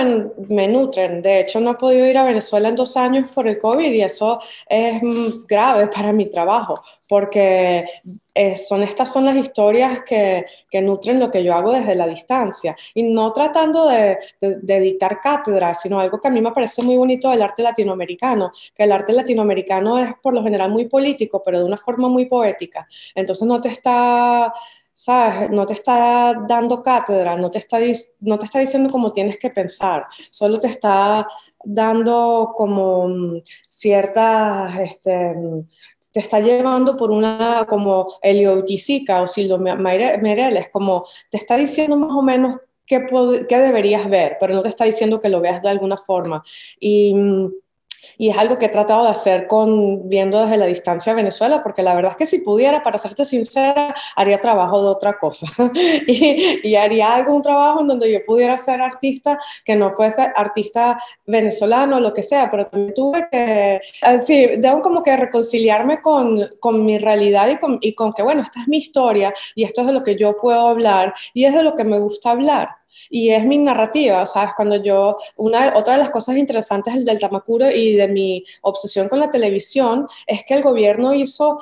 [0.49, 1.21] me, nutren.
[1.21, 4.01] De hecho, no he podido ir a Venezuela en dos años por el COVID y
[4.01, 7.85] eso es mm, grave para mi trabajo, porque
[8.33, 12.05] eh, son, estas son las historias que, que, nutren lo que yo hago desde la
[12.05, 12.75] distancia.
[12.93, 16.97] Y no tratando de, de, dictar cátedra, sino algo que a mí me parece muy
[16.97, 21.59] bonito del arte latinoamericano, que el arte latinoamericano es por lo general muy político, pero
[21.59, 22.88] de una forma muy poética.
[23.15, 24.53] Entonces no te está
[24.95, 25.49] ¿sabes?
[25.51, 27.79] No te está dando cátedra, no te está,
[28.21, 31.27] no te está diciendo cómo tienes que pensar, solo te está
[31.63, 35.67] dando como mm, ciertas, este, mm,
[36.12, 42.12] te está llevando por una como Eliotisica o Sildo Meirelles, como te está diciendo más
[42.13, 43.05] o menos qué,
[43.49, 46.41] qué deberías ver, pero no te está diciendo que lo veas de alguna forma.
[46.79, 47.47] Y mm,
[48.17, 51.63] y es algo que he tratado de hacer con, viendo desde la distancia a Venezuela,
[51.63, 55.47] porque la verdad es que si pudiera, para serte sincera, haría trabajo de otra cosa.
[56.07, 60.99] y, y, haría algún trabajo en donde yo pudiera ser artista que no fuese artista
[61.25, 66.85] venezolano lo que sea, pero tuve que, eh, sí, debo como que reconciliarme con, con
[66.85, 69.87] mi realidad y con, y con que, bueno, esta es mi historia y esto es
[69.87, 72.69] de lo que yo puedo hablar y es de lo que me gusta hablar
[73.09, 74.51] y es mi narrativa, ¿sabes?
[74.55, 79.19] Cuando yo, una, otra de las cosas interesantes del Tamacuro y de mi obsesión con
[79.19, 81.59] la televisión es que el gobierno hizo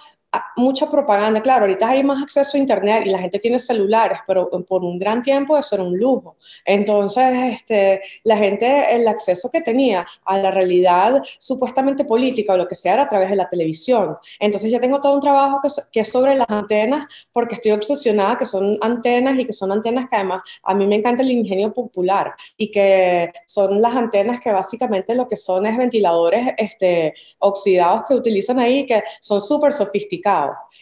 [0.56, 1.42] mucha propaganda.
[1.42, 4.98] Claro, ahorita hay más acceso a Internet y la gente tiene celulares, pero por un
[4.98, 6.38] gran tiempo eso era un lujo.
[6.66, 12.68] Entonces, este, la gente, el acceso que tenía a la realidad supuestamente política o lo
[12.68, 14.18] que sea era a través de la televisión.
[14.40, 18.38] Entonces, yo tengo todo un trabajo que, que es sobre las antenas, porque estoy obsesionada
[18.38, 21.74] que son antenas y que son antenas que además a mí me encanta el ingenio
[21.74, 28.04] popular y que son las antenas que básicamente lo que son es ventiladores este, oxidados
[28.08, 30.23] que utilizan ahí, que son súper sofisticados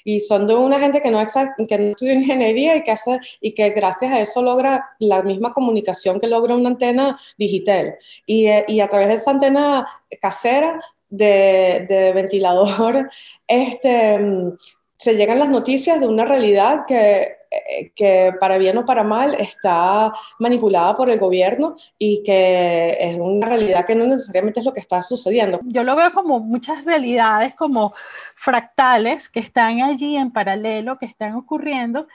[0.04, 1.25] y son de una gente que no,
[1.67, 5.54] que no estudia ingeniería y que, hace, y que gracias a eso logra la misma
[5.54, 7.95] comunicación que logra una antena digital.
[8.25, 9.88] Y, eh, y a través de esa antena
[10.21, 13.10] casera de, de ventilador,
[13.47, 14.58] este, mm,
[14.97, 19.34] se llegan las noticias de una realidad que eh, que para bien o para mal
[19.34, 24.71] está manipulada por el gobierno y que es una realidad que no necesariamente es lo
[24.71, 25.60] que está sucediendo.
[25.65, 27.93] Yo lo veo como muchas realidades como
[28.41, 32.08] fractales que están allí en paralelo, que están ocurriendo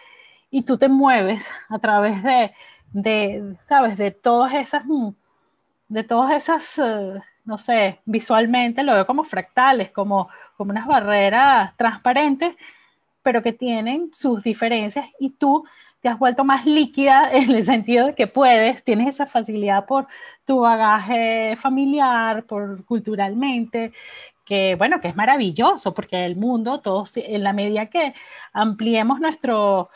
[0.50, 2.50] y tú te mueves a través de,
[2.92, 3.96] de ¿sabes?
[3.96, 4.82] De todas esas,
[5.88, 11.76] de todas esas, eh, no sé, visualmente lo veo como fractales, como, como unas barreras
[11.76, 12.56] transparentes
[13.22, 15.64] pero que tienen sus diferencias y tú
[16.00, 20.06] te has vuelto más líquida en el sentido de que puedes, tienes esa facilidad por
[20.44, 23.92] tu bagaje familiar, por culturalmente,
[24.46, 28.14] que bueno, que es maravilloso, porque el mundo, todos, en la medida que
[28.52, 29.90] ampliemos nuestro,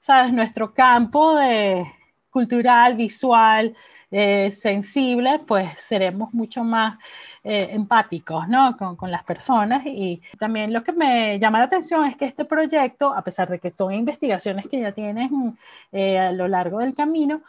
[0.00, 1.86] sabes, nuestro campo de
[2.30, 3.74] cultural, visual,
[4.10, 6.98] eh, sensible, pues seremos mucho más
[7.42, 8.76] eh, empáticos ¿no?
[8.76, 9.84] con, con, las personas.
[9.86, 13.58] Y también lo que me llama la atención es que este proyecto, a pesar de
[13.58, 15.30] que son investigaciones que ya tienes
[15.92, 17.42] eh, a lo largo del camino,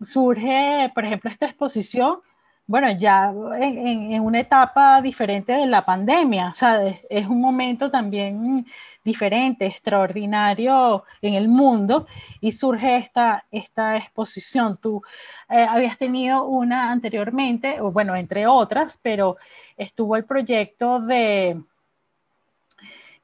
[0.00, 2.20] surge, por ejemplo, esta exposición
[2.68, 7.90] bueno, ya en, una etapa diferente de la pandemia, o sea, es, es, un momento
[7.90, 8.66] también
[9.02, 12.06] diferente, extraordinario en el mundo
[12.40, 14.78] y surge esta, esta exposición.
[14.80, 15.02] Tú
[15.48, 19.38] eh, habías tenido una anteriormente, o bueno, entre otras, pero
[19.78, 21.58] estuvo el proyecto de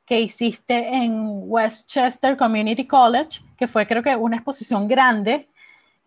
[0.07, 5.49] que hiciste en Westchester Community College, que fue creo que una exposición grande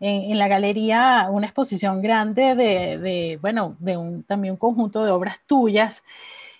[0.00, 5.40] en, la galería, una exposición grande de, bueno, de un, también un conjunto de obras
[5.46, 6.04] tuyas.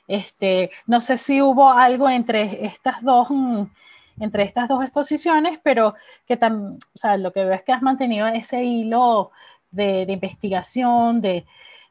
[0.08, 3.64] Este, no sé si hubo algo entre estas dos, mm,
[4.20, 5.94] entre estas dos exposiciones, pero
[6.26, 9.30] que o sea, lo que veo es que has mantenido ese hilo
[9.70, 11.46] de, de investigación, de,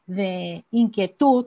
[0.06, 1.46] de, inquietud.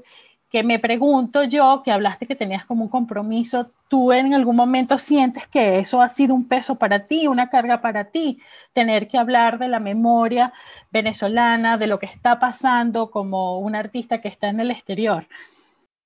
[0.51, 4.97] Que me pregunto yo, que hablaste que tenías como un compromiso, ¿tú en algún momento
[4.97, 8.41] sientes que eso ha sido un peso para ti, una carga para ti,
[8.73, 10.51] tener que hablar de la memoria
[10.91, 15.25] venezolana, de lo que está pasando como un artista que está en el exterior?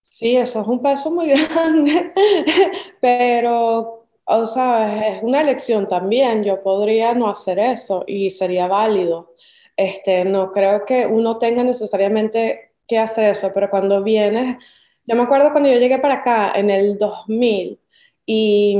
[0.04, 2.14] Sí, eso es un peso muy grande,
[3.02, 6.44] pero, o sea, es una elección también.
[6.44, 9.34] Yo podría no hacer eso y sería válido.
[9.76, 14.58] Este, no creo que uno tenga necesariamente que hacer eso, pero cuando vienes,
[15.06, 17.80] yo me acuerdo cuando yo llegué para acá en el 2000
[18.26, 18.78] y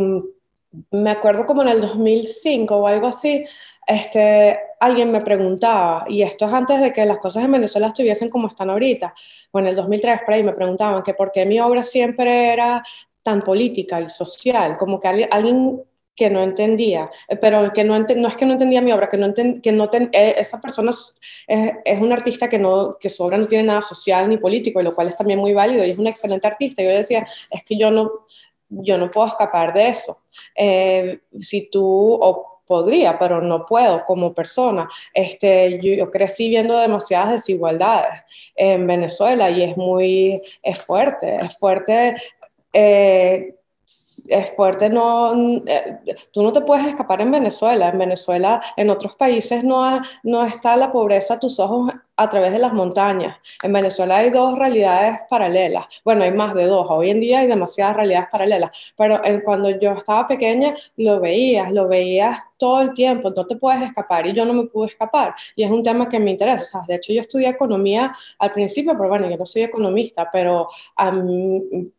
[0.92, 3.46] me acuerdo como en el 2005 o algo así,
[3.88, 8.30] este, alguien me preguntaba, y esto es antes de que las cosas en Venezuela estuviesen
[8.30, 9.14] como están ahorita,
[9.52, 12.84] o en el 2003 por ahí me preguntaban que por qué mi obra siempre era
[13.22, 15.82] tan política y social, como que alguien
[16.16, 19.18] que no entendía, eh, pero que no, no es que no entendía mi obra, que
[19.18, 20.92] no, que no eh, esa persona
[21.48, 24.84] es, un artista que, no, que su obra no tiene nada social ni político, y
[24.84, 26.82] lo cual es también muy válido, y es un excelente artista.
[26.82, 28.12] Yo decía, es que yo no,
[28.70, 30.22] yo no puedo escapar de eso.
[30.56, 34.90] Eh, si tú, o podría, pero no puedo como persona.
[35.14, 38.24] Este, yo, crecí viendo demasiadas desigualdades
[38.56, 42.16] en Venezuela y es muy, es fuerte, es fuerte
[44.28, 45.34] es fuerte, no,
[45.68, 46.00] eh,
[46.32, 47.90] tú no te puedes escapar en Venezuela.
[47.90, 52.52] En Venezuela, en otros países no, no está la pobreza a tus ojos a través
[52.52, 53.38] de las montañas.
[53.62, 55.86] En Venezuela hay dos realidades paralelas.
[56.04, 56.88] Bueno, hay más de dos.
[56.90, 58.94] Hoy en día hay demasiadas realidades paralelas.
[58.98, 63.32] Pero en, cuando yo estaba pequeña, lo veías, lo veías todo el tiempo.
[63.36, 64.26] No te puedes escapar.
[64.28, 65.36] Y yo no me pude escapar.
[65.56, 66.64] Y es un tema que me interesa.
[66.64, 70.30] O sea, de hecho, yo estudié economía al principio, pero bueno, yo no soy economista,
[70.32, 70.70] pero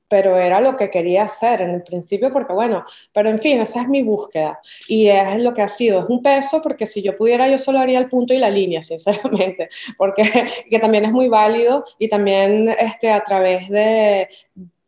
[0.09, 3.83] pero era lo que quería hacer en el principio porque bueno, pero en fin, esa
[3.83, 4.61] es mi búsqueda.
[4.89, 7.79] Y es lo que ha sido, es un peso porque si yo pudiera yo solo
[7.79, 10.23] haría el punto y la línea, sinceramente, porque
[10.71, 14.29] que también es muy válido y también este, a través de,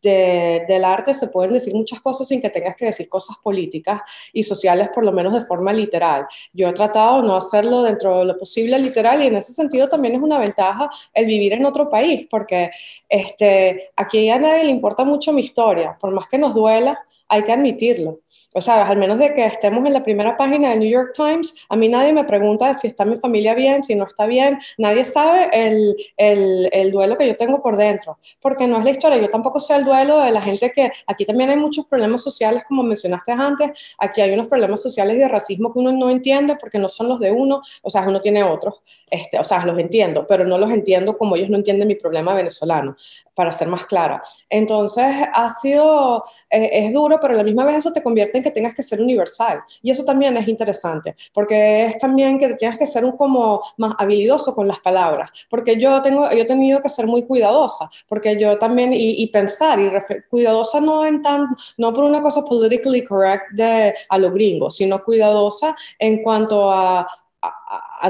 [0.01, 4.01] del arte se pueden decir muchas cosas sin que tengas que decir cosas políticas
[4.33, 6.25] y sociales, por lo menos de forma literal.
[6.53, 10.15] Yo he tratado no hacerlo dentro de lo posible literal y en ese sentido también
[10.15, 12.71] es una ventaja el vivir en otro país, porque
[13.07, 17.43] este, aquí a nadie le importa mucho mi historia, por más que nos duela, hay
[17.43, 18.19] que admitirlo.
[18.55, 21.53] O sea, al menos de que estemos en la primera página de New York Times,
[21.69, 25.05] a mí nadie me pregunta si está mi familia bien, si no está bien, nadie
[25.05, 29.59] sabe el, duelo que yo tengo por dentro, porque no es la historia, yo tampoco
[29.59, 33.31] sé el duelo de la gente que, aquí también hay muchos problemas sociales, como mencionaste
[33.33, 37.07] antes, aquí hay unos problemas sociales de racismo que uno no entiende porque no son
[37.07, 40.57] los de uno, o sea, uno tiene otros, este, o sea, los entiendo, pero no
[40.57, 42.95] los entiendo como ellos no entienden mi problema venezolano,
[43.39, 44.21] para ser más clara.
[44.49, 48.51] Entonces, ha sido, eh, es duro, pero a la misma vez eso te convierte que
[48.51, 49.61] tengas que ser universal.
[49.81, 53.93] Y eso también es interesante, porque es también que tengas que ser un como más
[53.97, 58.37] habilidoso con las palabras, porque yo, tengo, yo he tenido que ser muy cuidadosa, porque
[58.37, 59.89] yo también, y, pensar, y
[60.29, 65.01] cuidadosa no, en tan, no por una cosa politically correct de, a lo gringo, sino
[65.01, 67.07] cuidadosa en cuanto a
[67.41, 68.09] a,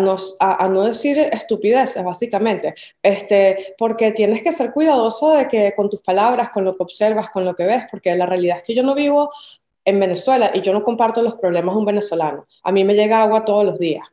[0.69, 6.49] no, decir estupideces, básicamente, este, porque tienes que ser cuidadoso de que con tus palabras,
[6.49, 8.95] con lo que observas, con lo que ves, porque la realidad es que yo no
[8.95, 9.31] vivo
[9.85, 12.47] en Venezuela y yo no comparto los problemas de un venezolano.
[12.63, 14.07] A mí me llega agua todos los días.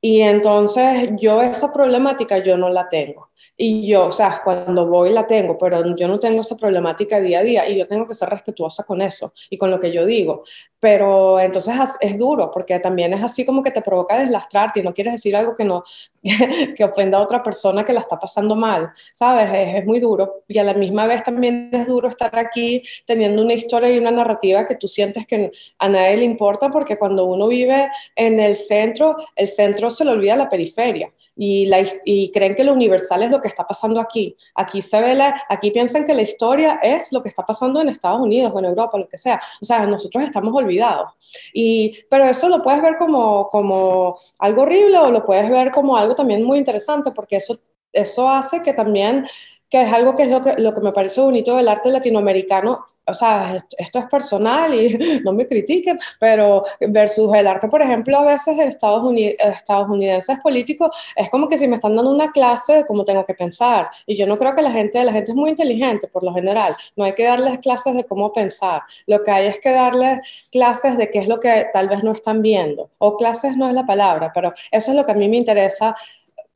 [0.00, 3.29] Y entonces yo esa problemática yo no la tengo.
[3.62, 7.40] Y yo, o sea, cuando voy la tengo, pero yo no tengo esa problemática día
[7.40, 10.06] a día y yo tengo que ser respetuosa con eso y con lo que yo
[10.06, 10.44] digo.
[10.78, 14.94] Pero entonces es duro porque también es así como que te provoca deslastrarte y no
[14.94, 15.84] quieres decir algo que no
[16.74, 19.50] que ofenda a otra persona que la está pasando mal, ¿sabes?
[19.52, 23.42] Es, es muy duro y a la misma vez también es duro estar aquí teniendo
[23.42, 27.26] una historia y una narrativa que tú sientes que a nadie le importa porque cuando
[27.26, 31.12] uno vive en el centro, el centro se le olvida la periferia
[31.42, 34.36] y, la, y creen que lo universal es lo que está pasando aquí.
[34.54, 37.88] Aquí se ve la, aquí piensan que la historia es lo que está pasando en
[37.88, 39.40] Estados Unidos o en Europa, lo que sea.
[39.58, 41.12] O sea, nosotros estamos olvidados.
[41.54, 45.96] Y, pero eso lo puedes ver como, como algo horrible o lo puedes ver como
[45.96, 47.58] algo también muy interesante porque eso,
[47.90, 49.26] eso hace que también
[49.70, 52.84] que es algo que es lo que, lo que me parece bonito del arte latinoamericano,
[53.06, 58.18] o sea, esto, es personal y no me critiquen, pero versus el arte, por ejemplo,
[58.18, 62.32] a veces en Estados, Unidos, estadounidenses políticos, es como que si me están dando una
[62.32, 65.30] clase de cómo tengo que pensar, y yo no creo que la gente, la gente
[65.30, 69.22] es muy inteligente por lo general, no hay que darles clases de cómo pensar, lo
[69.22, 72.42] que hay es que darles clases de qué es lo que tal vez no están
[72.42, 75.36] viendo, o clases no es la palabra, pero eso es lo que a mí me
[75.36, 75.94] interesa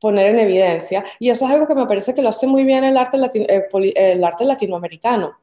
[0.05, 1.03] poner en evidencia.
[1.17, 3.93] Y eso es algo que me parece que lo hace muy bien el arte, eh,
[3.95, 5.35] el arte latinoamericano.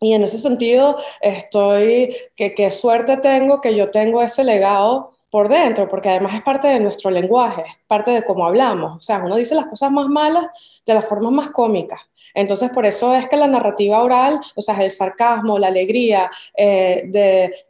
[0.00, 5.48] Y en ese sentido, estoy, que qué suerte tengo que yo tengo ese legado por
[5.48, 8.98] dentro, porque además es parte de nuestro lenguaje, es parte de cómo hablamos.
[8.98, 10.44] O sea, uno dice las cosas más malas
[10.86, 12.00] de las formas más cómicas.
[12.34, 17.02] Entonces, por eso es que la narrativa oral, o sea, el sarcasmo, la alegría eh,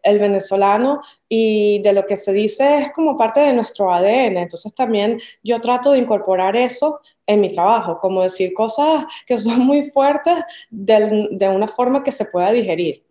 [0.02, 4.36] del venezolano y de lo que se dice es como parte de nuestro ADN.
[4.36, 9.60] Entonces, también yo trato de incorporar eso en mi trabajo, como decir cosas que son
[9.60, 10.34] muy fuertes
[10.68, 13.02] de, de una forma que se pueda digerir.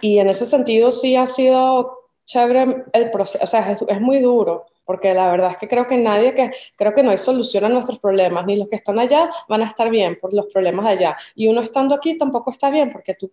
[0.00, 4.66] Y en ese sentido sí ha sido chévere el proceso, o sea, es, muy duro,
[4.84, 7.68] porque la verdad es que creo que nadie, que creo que no hay solución a
[7.70, 10.90] nuestros problemas, ni los que están allá van a estar bien por los problemas de
[10.92, 13.30] allá, y uno estando aquí tampoco está bien, porque tú,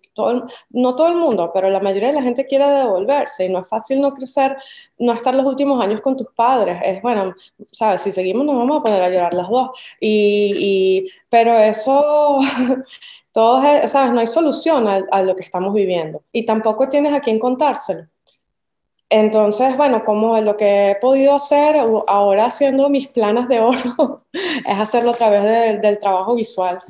[0.70, 3.68] no todo el mundo, pero la mayoría de la gente quiere devolverse, y no es
[3.68, 4.56] fácil no crecer,
[4.98, 7.36] no estar los últimos años con tus padres, es bueno,
[7.72, 9.70] sabes, si seguimos nos vamos a poner a llorar las dos,
[10.00, 12.39] y, pero eso...
[13.34, 14.14] Todos, ¿sabes?
[14.14, 16.24] No hay solución a, lo que estamos viviendo.
[16.32, 18.08] Y tampoco tienes a quién contárselo.
[19.18, 24.78] Entonces, bueno, como lo que he podido hacer ahora haciendo mis planas de oro es
[24.78, 26.82] hacerlo a través de, del trabajo visual.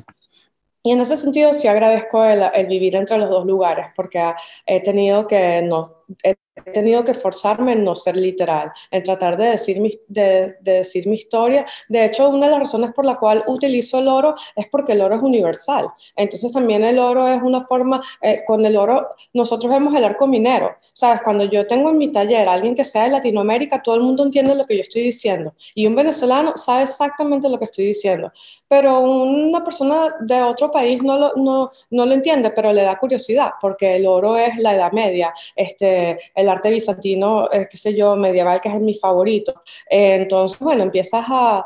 [0.82, 4.34] Y en ese sentido sí agradezco el, el, vivir entre los dos lugares, porque
[4.66, 6.36] he tenido que, no, he
[6.72, 11.06] tenido que forzarme en no ser literal, en tratar de decir, mi, de, de, decir
[11.06, 11.66] mi historia.
[11.88, 15.02] De hecho, una de las razones por la cual utilizo el oro es porque el
[15.02, 15.86] oro es universal.
[16.16, 20.26] Entonces también el oro es una forma, eh, con el oro nosotros vemos el arco
[20.26, 20.76] minero.
[20.92, 24.02] Sabes, cuando yo tengo en mi taller a alguien que sea de Latinoamérica, todo el
[24.02, 25.54] mundo entiende lo que yo estoy diciendo.
[25.74, 28.32] Y un venezolano sabe exactamente lo que estoy diciendo.
[28.68, 32.98] Pero una persona de otro país no lo, no, no lo entiende, pero le da
[32.98, 35.95] curiosidad, porque el oro es la Edad Media, este,
[36.34, 39.62] el arte bizantino, eh, qué sé yo, medieval, que es mi favorito.
[39.90, 41.64] Eh, entonces, bueno, empiezas a,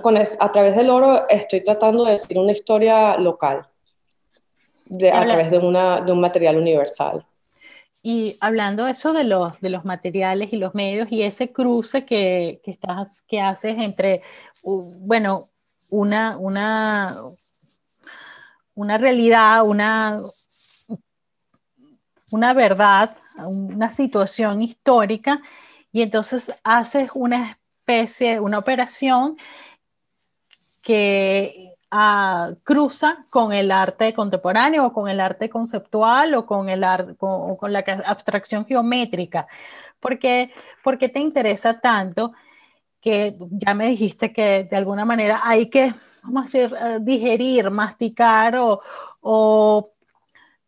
[0.00, 3.66] con es, a través del oro, estoy tratando de decir una historia local,
[4.86, 7.26] de, a través de, una, de un material universal.
[8.04, 12.60] Y hablando eso de los, de los materiales y los medios y ese cruce que,
[12.64, 14.22] que, estás, que haces entre,
[15.06, 15.44] bueno,
[15.90, 17.22] una, una,
[18.74, 20.20] una realidad, una,
[22.32, 25.40] una verdad, una situación histórica,
[25.92, 29.36] y entonces haces una especie, una operación
[30.82, 36.84] que uh, cruza con el arte contemporáneo o con el arte conceptual o con, el
[37.16, 39.46] con, la abstracción geométrica.
[40.00, 40.52] porque
[40.82, 42.32] ¿Por qué te interesa tanto?
[43.00, 48.54] que ya me dijiste que de alguna manera hay que, vamos decir, uh, digerir, masticar
[48.56, 48.80] o,
[49.20, 49.88] o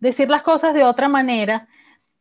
[0.01, 1.69] decir las cosas de otra manera,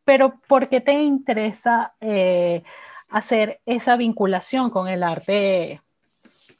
[0.04, 2.62] pero ¿por qué te interesa eh,
[3.08, 5.80] hacer esa vinculación con el arte,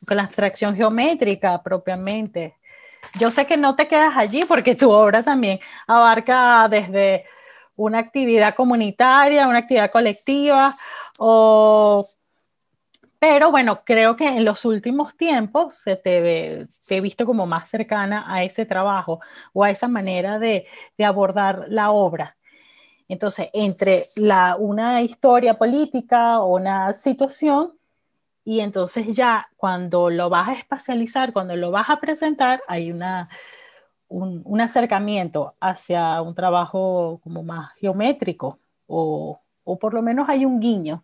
[0.06, 2.54] con la abstracción geométrica propiamente?
[3.18, 7.26] Yo sé que no te quedas allí porque tu obra también abarca desde
[7.76, 10.74] una actividad comunitaria, una actividad colectiva,
[11.18, 12.06] o...
[13.18, 18.24] pero bueno, creo que en los últimos tiempos se te, he visto como más cercana
[18.32, 19.20] a ese trabajo
[19.52, 20.66] o a esa manera de
[20.98, 22.36] abordar la obra.
[23.08, 27.72] Entonces, entre la, una historia política o una situación,
[28.44, 33.28] y entonces ya cuando lo vas a espacializar, cuando lo vas a presentar, hay una,
[34.08, 40.44] un, un acercamiento hacia un trabajo como más geométrico, o, o por lo menos hay
[40.44, 41.02] un guiño.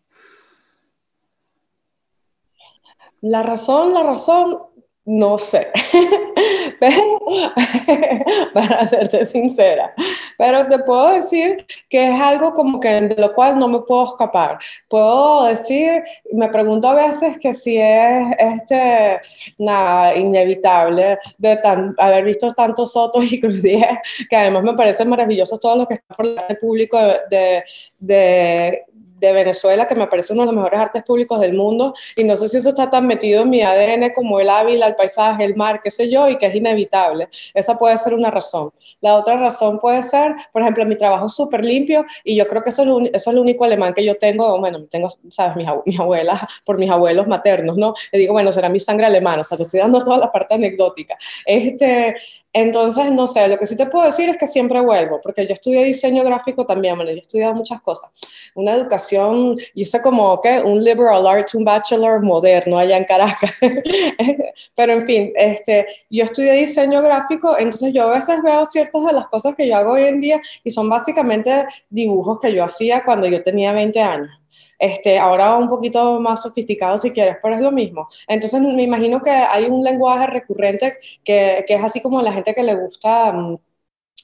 [3.22, 4.58] La razón, la razón,
[5.04, 5.70] no sé.
[8.54, 9.92] Para serte sincera,
[10.38, 14.06] pero te puedo decir que es algo como que de lo cual no me puedo
[14.06, 14.58] escapar.
[14.88, 16.02] Puedo decir,
[16.32, 19.20] me pregunto a veces que si es este,
[19.58, 23.86] nada, inevitable de tan, haber visto tantos Sotos y 10,
[24.28, 27.64] que además me parecen maravillosos todos los que están por el público de, de,
[27.98, 28.84] de
[29.20, 32.36] de Venezuela, que me parece uno de los mejores artes públicos del mundo, y no
[32.36, 35.54] sé si eso está tan metido en mi ADN como el Ávila, el paisaje, el
[35.54, 37.28] mar, qué sé yo, y que es inevitable.
[37.54, 38.72] Esa puede ser una razón.
[39.00, 42.62] La otra razón puede ser, por ejemplo, mi trabajo es súper limpio, y yo creo
[42.64, 45.56] que eso es, lo, eso es lo único alemán que yo tengo, bueno, tengo, sabes,
[45.56, 47.94] mis, mis abuelas, por mis abuelos maternos, ¿no?
[48.12, 50.54] Le digo, bueno, será mi sangre alemana, o sea, te estoy dando toda la parte
[50.54, 51.16] anecdótica.
[51.44, 52.16] Este,
[52.52, 55.54] entonces, no sé, lo que sí te puedo decir es que siempre vuelvo, porque yo
[55.54, 58.10] estudié diseño gráfico también, bueno, yo he estudiado muchas cosas.
[58.56, 60.60] Una educación, hice como, ¿qué?
[60.60, 63.52] Un liberal arts, un bachelor moderno allá en Caracas.
[64.76, 69.12] Pero, en fin, este, yo estudié diseño gráfico, entonces yo a veces veo ciertas de
[69.12, 73.04] las cosas que yo hago hoy en día y son básicamente dibujos que yo hacía
[73.04, 74.39] cuando yo tenía 20 años.
[74.80, 78.08] Este, ahora un poquito más sofisticado si quieres, pero es lo mismo.
[78.26, 82.62] Entonces me imagino que hay un lenguaje recurrente que, es así como la gente que
[82.62, 83.58] le gusta um,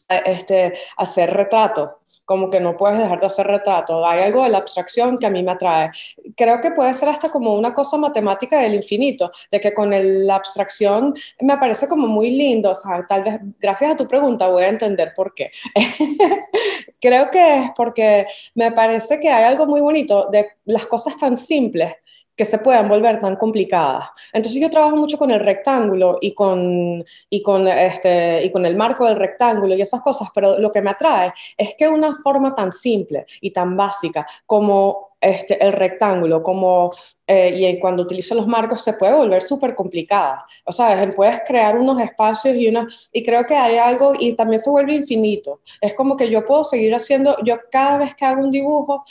[0.09, 1.91] este, hacer retratos
[2.27, 4.07] como que no puedes dejar de hacer retrato.
[4.07, 5.91] Hay algo de la abstracción que a mí me atrae.
[6.37, 10.35] Creo que puede ser hasta como una cosa matemática del infinito, de que con la
[10.35, 14.69] abstracción me parece como muy lindo, o tal vez gracias a tu pregunta voy a
[14.69, 15.51] entender por qué.
[17.01, 21.37] Creo que es porque me parece que hay algo muy bonito de las cosas tan
[21.37, 21.95] simples
[22.37, 24.11] que se puedan volver tan complicadas.
[24.33, 28.77] Entonces yo trabajo mucho con el rectángulo y con, y con, este, y con el
[28.77, 32.55] marco del rectángulo y esas cosas, pero lo que me atrae es que una forma
[32.55, 36.93] tan simple y tan básica como este, el rectángulo, como
[37.27, 40.47] eh, y cuando utilizo los marcos se puede volver súper complicada.
[40.65, 44.61] O sea, puedes crear unos espacios y una, y creo que hay algo, y también
[44.61, 45.61] se vuelve infinito.
[45.81, 49.05] Es como que yo puedo seguir haciendo, yo cada vez que hago un dibujo,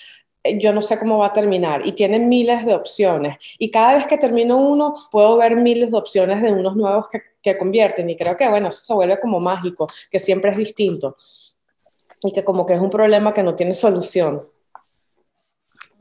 [0.59, 3.37] yo no sé cómo va a terminar y tiene miles de opciones.
[3.57, 7.21] Y cada vez que termino uno, puedo ver miles de opciones de unos nuevos que,
[7.41, 8.09] que convierten.
[8.09, 11.17] Y creo que, bueno, eso se vuelve como mágico, que siempre es distinto.
[12.21, 14.47] Y que como que es un problema que no tiene solución.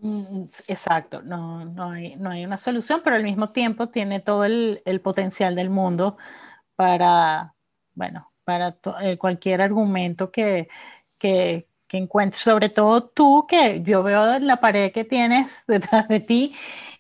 [0.05, 4.45] Mm, exacto, no, no, hay, no hay una solución, pero al mismo tiempo tiene todo
[4.45, 6.19] el, el potencial del mundo
[6.77, 7.55] para,
[7.95, 10.69] bueno, para eh, cualquier argumento que,
[11.19, 16.19] que, que encuentres, sobre todo tú, que yo veo la pared que tienes detrás de
[16.19, 16.53] ti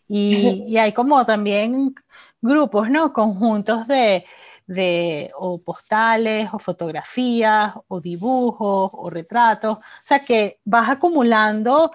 [0.06, 1.96] y, y hay como también
[2.40, 3.12] grupos, ¿no?
[3.12, 4.24] Conjuntos de,
[4.68, 11.90] de o postales o fotografías o dibujos o retratos, o sea que vas acumulando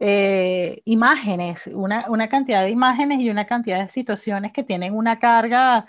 [0.00, 5.18] eh, imágenes, una, una, cantidad de imágenes y una cantidad de situaciones que tienen una
[5.18, 5.86] carga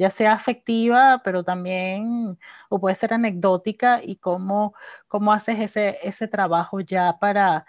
[0.00, 2.38] ya sea afectiva, pero también,
[2.70, 4.72] o puede ser anecdótica, y cómo,
[5.08, 7.66] cómo haces ese, ese trabajo ya para,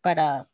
[0.00, 0.46] para,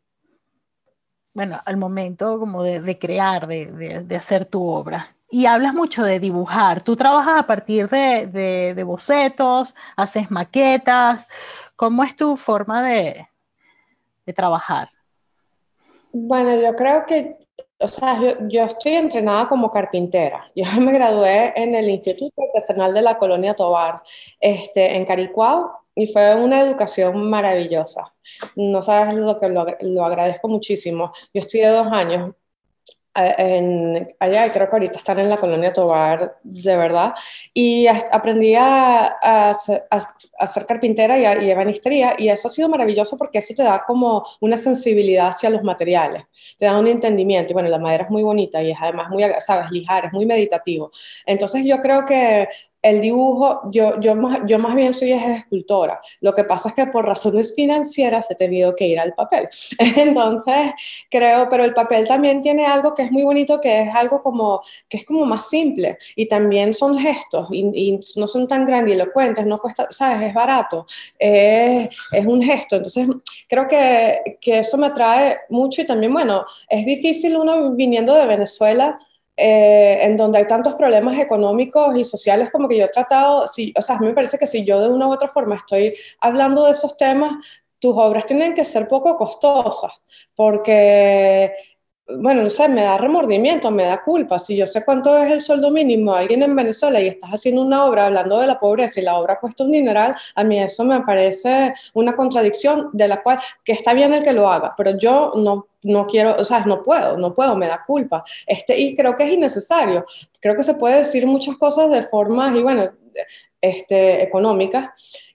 [1.32, 5.14] bueno, al momento como de, de crear, de, de, hacer tu obra.
[5.30, 6.80] Y hablas mucho de dibujar.
[6.82, 11.28] Tú trabajas a partir de, de bocetos, haces maquetas.
[11.76, 13.28] ¿Cómo es tu forma de,
[14.34, 14.88] trabajar?
[16.12, 17.41] Bueno, yo creo que
[17.82, 20.46] o sea, yo, estoy entrenada como carpintera.
[20.54, 24.02] Yo me gradué en el Instituto Artesanal de la Colonia Tobar,
[24.40, 28.14] este, en Caricuao, y fue una educación maravillosa.
[28.56, 31.12] No sabes lo que lo, lo agradezco muchísimo.
[31.34, 32.34] Yo estudié dos años
[33.14, 37.14] en, allá, creo que ahorita están en la colonia Tobar, de verdad,
[37.52, 39.56] y aprendí a, a,
[40.38, 43.84] hacer carpintera y, a, y ebanistería, y eso ha sido maravilloso porque eso te da
[43.86, 46.24] como una sensibilidad hacia los materiales,
[46.58, 49.24] te da un entendimiento, y bueno, la madera es muy bonita y es además muy,
[49.40, 50.90] sabes, lijar, es muy meditativo.
[51.26, 52.48] Entonces yo creo que
[52.82, 56.00] el dibujo, yo, yo, más, yo más bien soy escultora.
[56.20, 59.48] Lo que pasa es que por razones financieras he tenido que ir al papel.
[59.96, 60.72] Entonces,
[61.08, 64.62] creo, pero el papel también tiene algo que es muy bonito, que es algo como,
[64.88, 65.96] que es como más simple.
[66.16, 70.28] Y también son gestos y, no son tan grandilocuentes, no cuesta, ¿sabes?
[70.28, 70.86] Es barato,
[71.18, 72.76] es, es un gesto.
[72.76, 73.06] Entonces,
[73.48, 78.26] creo que, que eso me atrae mucho y también, bueno, es difícil uno viniendo de
[78.26, 78.98] Venezuela
[79.44, 83.74] eh, en donde hay tantos problemas económicos y sociales como que yo he tratado, si,
[83.76, 85.96] o sea, a mí me parece que si yo de una u otra forma estoy
[86.20, 87.44] hablando de esos temas,
[87.80, 89.90] tus obras tienen que ser poco costosas,
[90.36, 91.52] porque
[92.18, 94.38] bueno, no sé, me da remordimiento, me da culpa.
[94.38, 97.84] Si yo sé cuánto es el sueldo mínimo alguien en Venezuela y estás haciendo una
[97.84, 101.00] obra hablando de la pobreza y la obra cuesta un dineral, a mí eso me
[101.02, 105.32] parece una contradicción de la cual, que está bien el que lo haga, pero yo
[105.36, 108.24] no, no quiero, o sea, no puedo, no puedo, me da culpa.
[108.46, 110.06] Este, y creo que es innecesario.
[110.40, 112.90] Creo que se puede decir muchas cosas de formas, y bueno,
[113.60, 114.90] este, económicas.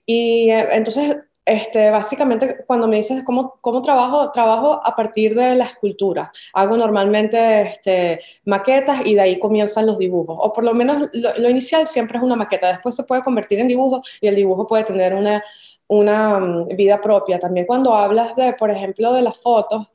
[0.06, 1.16] Y eh, entonces
[1.48, 6.30] este, básicamente, cuando me dices cómo, trabajo, trabajo a partir de la escultura.
[6.52, 10.36] Hago normalmente este, maquetas y de ahí comienzan los dibujos.
[10.38, 12.68] O por lo menos lo, inicial siempre es una maqueta.
[12.68, 15.42] Después se puede convertir en dibujo y el dibujo puede tener una,
[15.86, 17.38] una mm, vida propia.
[17.38, 19.86] También cuando hablas de, por ejemplo, de las fotos,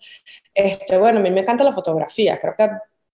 [0.56, 2.40] este, bueno, a mí me encanta la fotografía.
[2.40, 2.68] Creo que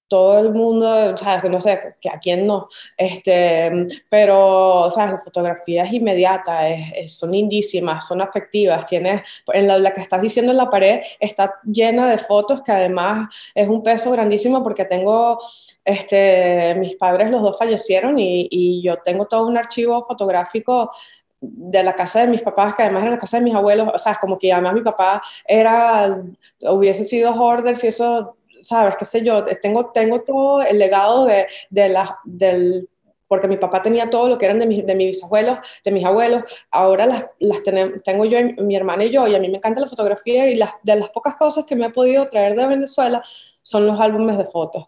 [0.10, 1.50] todo el mundo, ¿sabes?
[1.50, 3.72] No sé, que a quién no, este,
[4.10, 5.14] pero, ¿sabes?
[5.14, 9.22] La fotografía es inmediata, es, son lindísimas, son afectivas, tienes,
[9.54, 13.30] en la, la, que estás diciendo en la pared está llena de fotos que además
[13.54, 15.40] es un peso grandísimo porque tengo,
[15.86, 20.92] este, mis padres los dos fallecieron y, y yo tengo todo un archivo fotográfico
[21.42, 23.98] de la casa de mis papás, que además era la casa de mis abuelos, o
[23.98, 26.22] sea, es como que además mi papá era,
[26.62, 28.96] hubiese sido hoarder, y eso ¿sabes?
[28.98, 29.46] ¿Qué sé yo?
[29.62, 32.88] Tengo, tengo todo el legado de, de la, del
[33.30, 36.04] porque mi papá tenía todo lo que eran de, mi, de mis bisabuelos, de mis
[36.04, 37.62] abuelos, ahora las, las
[38.04, 40.72] tengo yo, mi hermana y yo, y a mí me encanta la fotografía y las,
[40.82, 43.24] de las pocas cosas que me he podido traer de Venezuela
[43.62, 44.88] son los álbumes de fotos.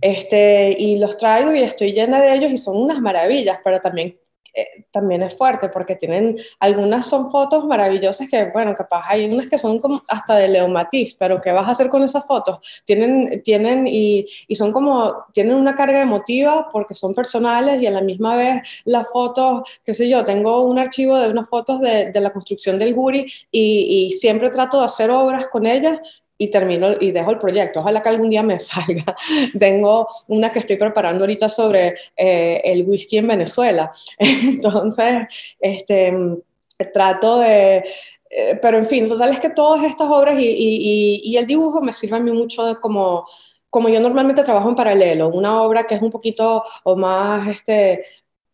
[0.00, 4.18] Este, y los traigo y estoy llena de ellos y son unas maravillas, pero también
[4.58, 9.48] eh, también es fuerte porque tienen, algunas son fotos maravillosas que, bueno, capaz hay unas
[9.48, 12.58] que son como hasta de Leo Matiz, pero ¿qué vas a hacer con esas fotos?
[12.84, 17.90] Tienen, tienen y, y son como, tienen una carga emotiva porque son personales y a
[17.90, 22.10] la misma vez las fotos, qué sé yo, tengo un archivo de unas fotos de,
[22.10, 25.98] de la construcción del Guri y, y siempre trato de hacer obras con ellas
[26.38, 27.80] y termino y dejo el proyecto.
[27.80, 29.16] Ojalá que algún día me salga.
[29.58, 33.92] Tengo una que estoy preparando ahorita sobre eh, el whisky en Venezuela.
[34.18, 36.14] Entonces, este,
[36.92, 37.84] trato de...
[38.30, 41.80] Eh, pero en fin, total es que todas estas obras y, y, y, el dibujo
[41.80, 43.26] me sirven mucho como,
[43.70, 48.04] como yo normalmente trabajo en paralelo, una obra que es un poquito o más este,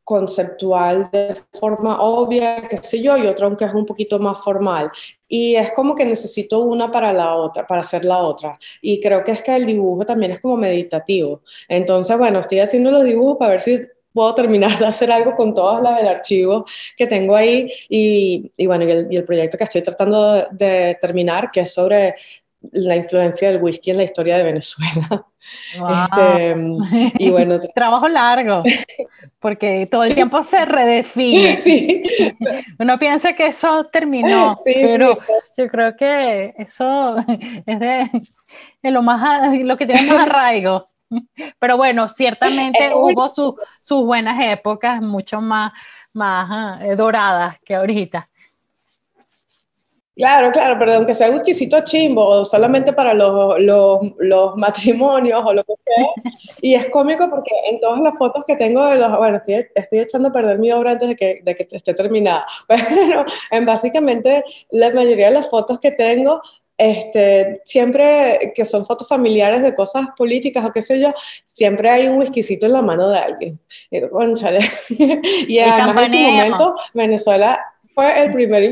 [0.04, 4.90] conceptual de forma obvia, qué sé yo, y otra aunque es un poquito más formal.
[5.26, 8.58] Y es como que necesito una para la otra, para hacer la otra.
[8.82, 11.42] Y creo que es que el dibujo también es como meditativo.
[11.68, 13.80] Entonces, bueno, estoy haciendo los dibujos para ver si
[14.12, 16.64] puedo terminar de hacer algo con todas las del archivo
[16.96, 17.70] que tengo ahí.
[17.88, 22.14] Y, y bueno, y el, proyecto que estoy tratando de terminar, que es sobre
[22.72, 25.26] la influencia del whisky en la historia de Venezuela.
[25.74, 26.54] Este,
[27.18, 28.62] y bueno, trabajo largo,
[29.40, 31.60] porque todo el tiempo se redefine.
[31.64, 32.02] Sí.
[32.78, 35.16] Uno piensa que eso terminó, sí, pero
[35.56, 38.10] yo creo que eso es de,
[38.82, 40.88] de, lo más lo que tiene más arraigo.
[41.58, 45.72] Pero bueno, ciertamente hubo su, sus buenas épocas, mucho más,
[46.12, 48.26] más uh, doradas que ahorita.
[50.16, 55.42] Claro, claro, pero aunque sea un exquisito chimbo, o solamente para los, los, los, matrimonios
[55.44, 56.32] o lo que sea.
[56.62, 59.16] Y es cómico porque en todas las fotos que tengo de los.
[59.16, 62.46] Bueno, estoy, estoy echando a perder mi obra antes de que, de que esté terminada.
[62.68, 66.40] Pero en básicamente la mayoría de las fotos que tengo
[66.76, 71.12] este, siempre que son fotos familiares de cosas políticas o qué sé yo,
[71.44, 73.60] siempre hay un whiskycito en la mano de alguien.
[73.90, 73.98] Y,
[75.48, 77.60] y además en su momento Venezuela
[77.94, 78.62] fue el primer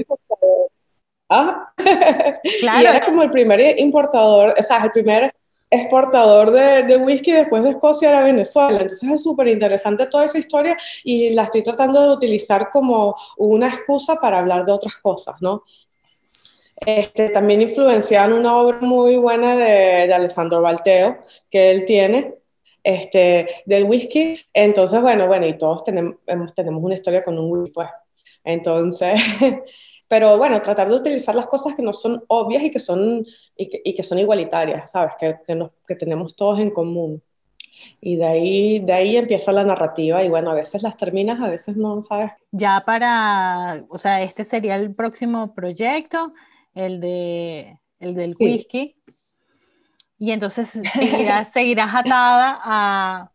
[1.33, 1.72] ¿Ah?
[2.45, 5.35] y era como el primer importador, o sea, el primer
[5.70, 8.83] exportador de, de, whisky después de Escocia era Venezuela.
[8.83, 13.68] Entonces es súper interesante toda esa historia y la estoy tratando de utilizar como una
[13.68, 15.64] excusa para hablar de otras cosas, ¿no?
[16.85, 21.18] Este, también influenciaron una obra muy buena de, de Alessandro Balteo
[21.51, 22.35] que él tiene,
[22.83, 24.39] este, del whisky.
[24.53, 26.16] Entonces, bueno, bueno, y todos tenemos,
[26.55, 27.89] tenemos una historia con un whisky, pues.
[28.45, 29.20] Entonces,
[30.12, 33.24] pero bueno, tratar de utilizar las cosas que no son obvias y que son,
[33.56, 35.14] y que, y que son igualitarias, ¿sabes?
[35.18, 37.22] Que, que, nos, que, tenemos todos en común.
[37.98, 41.48] Y de ahí, de ahí empieza la narrativa y bueno, a veces las terminas, a
[41.48, 42.30] veces no, ¿sabes?
[42.50, 46.34] Ya para, o sea, este sería el próximo proyecto,
[46.74, 48.44] el, de, el del sí.
[48.44, 48.96] whisky.
[50.18, 53.30] Y entonces seguirás, seguirás atada a,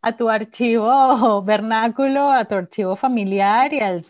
[0.00, 4.04] a tu archivo vernáculo, a tu archivo familiar y al,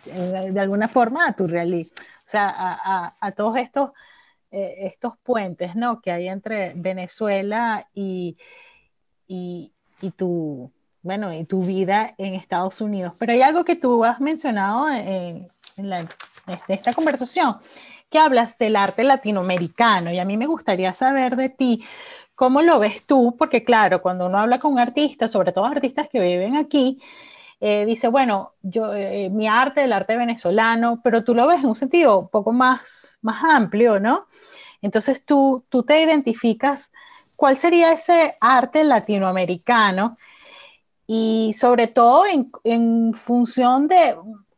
[0.53, 1.91] de alguna forma a tu realidad.
[1.97, 3.93] O sea, a, a, a todos estos,
[4.51, 6.01] eh, estos puentes ¿no?
[6.01, 8.37] que hay entre Venezuela y,
[9.27, 10.73] y, y, tu,
[11.03, 13.17] bueno, y tu vida en Estados Unidos.
[13.19, 16.09] Pero hay algo que tú has mencionado en, en, la, en
[16.69, 17.57] esta conversación,
[18.09, 21.85] que hablas del arte latinoamericano y a mí me gustaría saber de ti
[22.35, 23.37] ¿Cómo lo ves tú?
[23.39, 27.01] Porque claro, cuando uno habla con artistas, sobre todo artistas que viven aquí,
[27.61, 31.67] eh, dice, bueno, yo, eh, mi arte, el arte venezolano, pero tú lo ves en
[31.67, 34.27] un sentido un poco más, más amplio, ¿no?
[34.81, 36.91] Entonces tú, tú te identificas,
[37.37, 40.17] ¿cuál sería ese arte latinoamericano?
[41.07, 44.17] Y sobre todo en, en función de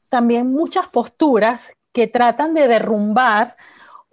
[0.09, 3.57] también muchas posturas que tratan de derrumbar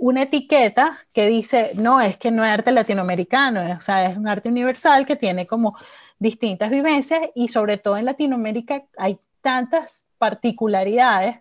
[0.02, 4.28] una etiqueta que dice, no, es que no es arte latinoamericano, o sea, es un
[4.28, 5.78] arte universal que tiene como
[6.18, 11.38] distintas vivencias y sobre todo en Latinoamérica hay tantas particularidades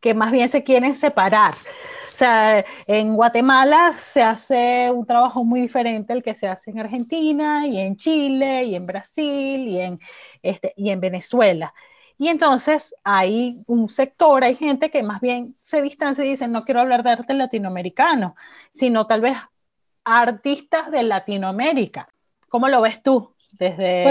[0.00, 1.54] que más bien se quieren separar.
[1.54, 6.80] O sea, en Guatemala se hace un trabajo muy diferente al que se hace en
[6.80, 9.98] Argentina y en Chile y en Brasil y en,
[10.42, 11.72] este, y en Venezuela.
[12.18, 16.62] Y entonces hay un sector, hay gente que más bien se distancia y dice, no
[16.64, 18.36] quiero hablar de arte latinoamericano,
[18.72, 19.36] sino tal vez
[20.04, 22.08] artistas de Latinoamérica.
[22.48, 24.04] ¿Cómo lo ves tú desde...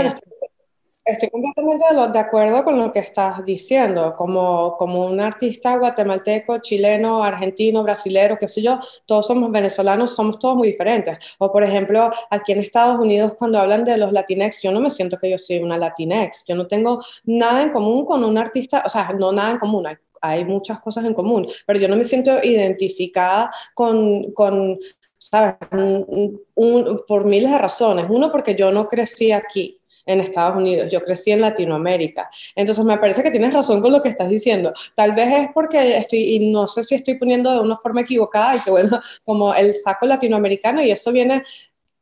[1.06, 4.16] estoy completamente de acuerdo con lo que estás diciendo.
[4.18, 10.40] Como, como un artista guatemalteco, chileno, argentino, brasilero, qué sé yo, todos somos venezolanos, somos
[10.40, 11.18] todos muy diferentes.
[11.38, 14.90] O por ejemplo, aquí en Estados Unidos cuando hablan de los latinex, yo no me
[14.90, 16.44] siento que yo soy una latinex.
[16.48, 19.86] Yo no tengo nada en común con un artista, o sea, no nada en común.
[19.86, 24.80] Hay, hay muchas cosas en común, pero yo no me siento identificada con, con
[25.20, 25.56] ¿sabes?
[25.72, 28.08] Un, un, por miles de razones.
[28.10, 32.30] Uno, porque yo no crecí aquí en Estados Unidos, yo crecí en Latinoamérica.
[32.56, 34.74] Entonces me parece que tienes razón con lo que estás diciendo.
[34.96, 38.56] Tal vez es porque estoy, y no sé si estoy poniendo de una forma equivocada,
[38.56, 41.44] y que bueno, como el saco latinoamericano, y eso viene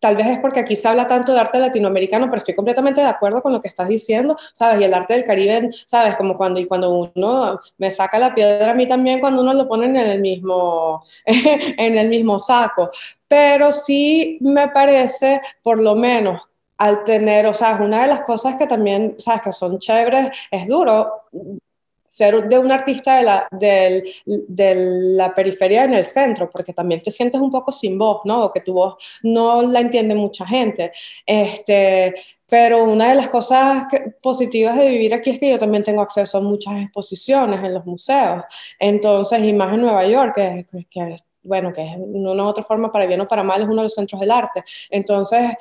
[0.04, 3.08] Tal vez es porque aquí se habla tanto de arte latinoamericano, pero estoy completamente de
[3.08, 4.82] acuerdo con lo que estás diciendo, ¿sabes?
[4.82, 6.18] Y el arte del Caribe, ¿sabes?
[6.18, 9.66] Como cuando, y cuando uno me saca la piedra a mí también, cuando uno lo
[9.66, 12.92] pone en el mismo, en el mismo saco.
[13.30, 16.42] Pero sí me parece, por lo menos,
[16.84, 19.42] al tener, o sea, una de las cosas que también, ¿sabes?
[19.42, 21.24] Que son chéveres, es duro
[22.06, 24.76] ser de un artista de la, de,
[25.16, 28.46] la periferia en el centro, porque también te sientes un poco sin voz, ¿no?
[28.46, 30.92] O que tu voz no la entiende mucha gente.
[31.26, 32.14] Este,
[32.48, 33.86] pero una de las cosas
[34.22, 37.86] positivas de vivir aquí es que yo también tengo acceso a muchas exposiciones en los
[37.86, 38.44] museos.
[38.78, 43.06] Entonces, y más en Nueva York, que, que, bueno, que es una otra forma, para
[43.06, 44.64] bien o para mal, es uno de los centros del arte.
[44.90, 45.52] Entonces,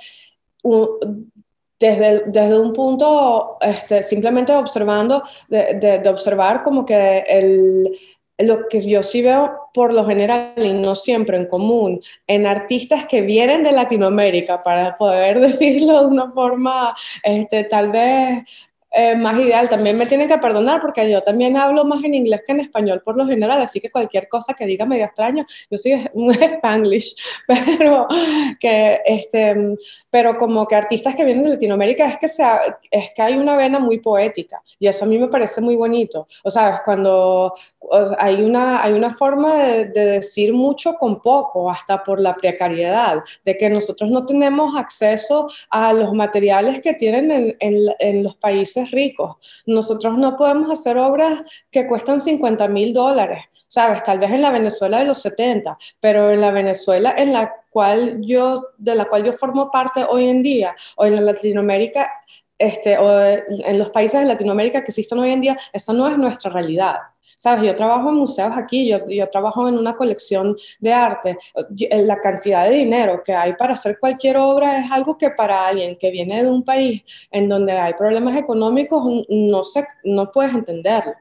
[0.63, 7.91] desde, desde un punto, este, simplemente observando, de, de, observar como que el,
[8.39, 13.07] lo que yo sí veo por lo general y no siempre en común en artistas
[13.07, 18.45] que vienen de Latinoamérica, para poder decirlo de una forma este, tal vez
[18.93, 19.69] eh, más ideal.
[19.69, 23.03] También me tienen que perdonar porque yo también hablo más en inglés que en español
[23.03, 27.17] por lo general, así que cualquier cosa que diga medio extraño, yo soy un spanglish,
[27.47, 28.07] pero,
[28.61, 29.77] que, este,
[30.11, 33.57] pero como que artistas que vienen de Latinoamérica es que, sea, es que hay una
[33.57, 36.29] vena muy poética y eso a mí me parece muy bonito.
[36.45, 37.55] O sea, cuando
[38.19, 43.23] hay una, hay una forma de, de decir mucho con poco, hasta por la precariedad,
[43.45, 48.37] de que nosotros no tenemos acceso a los materiales que tienen en, en, en los
[48.37, 49.37] países ricos.
[49.67, 54.03] Nosotros no podemos hacer obras que cuestan 50 mil dólares, ¿sabes?
[54.03, 58.19] Tal vez en la Venezuela de los 70, pero en la Venezuela en la cual
[58.21, 62.11] yo, de la cual yo formo parte hoy en día, o en Latinoamérica,
[62.59, 66.17] este, o en los países de Latinoamérica que existen hoy en día, esa no es
[66.19, 66.97] nuestra realidad.
[67.43, 67.65] ¿Sabes?
[67.65, 71.39] Yo trabajo en museos aquí, yo, yo trabajo en una colección de arte.
[71.91, 75.97] La cantidad de dinero que hay para hacer cualquier obra es algo que para alguien
[75.99, 81.15] que viene de un país en donde hay problemas económicos no, se, no puedes entenderlo.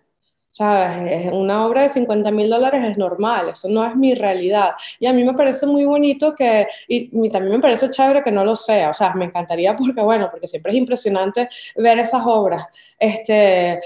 [0.51, 1.31] ¿sabes?
[1.33, 4.73] Una obra de 50 mil dólares es normal, eso no es mi realidad.
[4.99, 8.31] Y a mí me parece muy bonito que, y, y, también me parece chévere que
[8.31, 12.21] no lo sea, o sea, me encantaría porque, bueno, porque siempre es impresionante ver esas
[12.25, 12.67] obras,
[12.99, 13.79] este,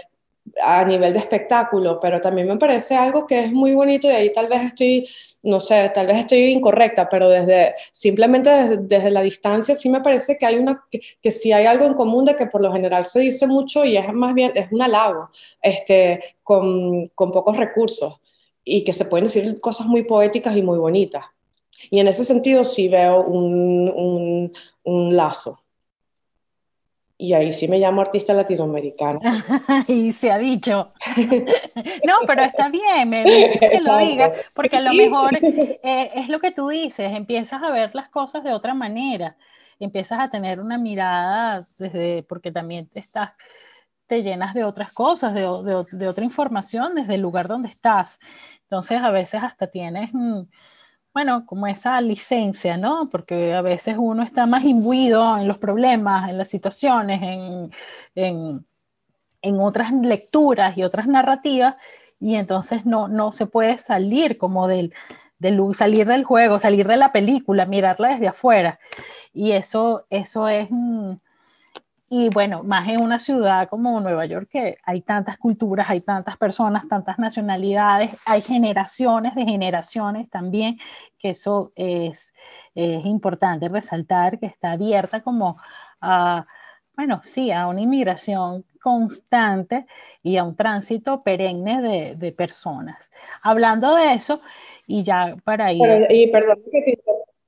[0.62, 4.32] a nivel de espectáculo, pero también me parece algo que es muy bonito y ahí
[4.32, 5.08] tal vez estoy,
[5.44, 10.38] no sé, tal vez estoy incorrecta, pero desde simplemente desde, la distancia sí me parece
[10.38, 13.06] que hay una, que, que, sí hay algo en común de que por lo general
[13.06, 15.30] se dice mucho y es más bien, es un halago,
[15.62, 18.22] este, con, con pocos recursos
[18.64, 21.26] y que se pueden decir cosas muy poéticas y muy bonitas.
[21.90, 25.65] Y en ese sentido sí veo un, un, un lazo.
[27.18, 29.20] Y ahí sí me llamo artista latinoamericana.
[29.88, 30.92] y se ha dicho.
[32.06, 36.28] no, pero está bien, me, me que lo digas, porque a lo mejor eh, es
[36.28, 39.38] lo que tú dices, empiezas a ver las cosas de otra manera,
[39.80, 43.32] empiezas a tener una mirada desde, porque también estás,
[44.08, 48.20] te llenas de otras cosas, de, de, de otra información desde el lugar donde estás.
[48.64, 50.10] Entonces a veces hasta tienes...
[50.14, 50.42] Mm,
[51.16, 53.08] bueno, como esa licencia, ¿no?
[53.10, 57.72] Porque a veces uno está más imbuido en los problemas, en las situaciones, en,
[58.16, 58.66] en,
[59.42, 61.76] en otras lecturas y otras narrativas,
[62.20, 64.94] y entonces no, no se puede salir como del,
[65.40, 68.78] del, salir del juego, salir de la película, mirarla desde afuera.
[69.32, 70.68] Y eso, eso es,
[72.08, 76.38] y bueno, más en una ciudad como Nueva York, que hay tantas culturas, hay tantas
[76.38, 80.78] personas, tantas nacionalidades, hay generaciones de generaciones también,
[81.18, 82.34] que eso es,
[82.76, 85.58] es importante resaltar, que está abierta como
[86.00, 86.46] a,
[86.96, 89.88] bueno, sí, a una inmigración constante
[90.22, 93.10] y a un tránsito perenne de, personas.
[93.44, 94.40] Hablando de eso,
[94.86, 95.82] y ya para ir...
[96.12, 97.00] Y perdón que te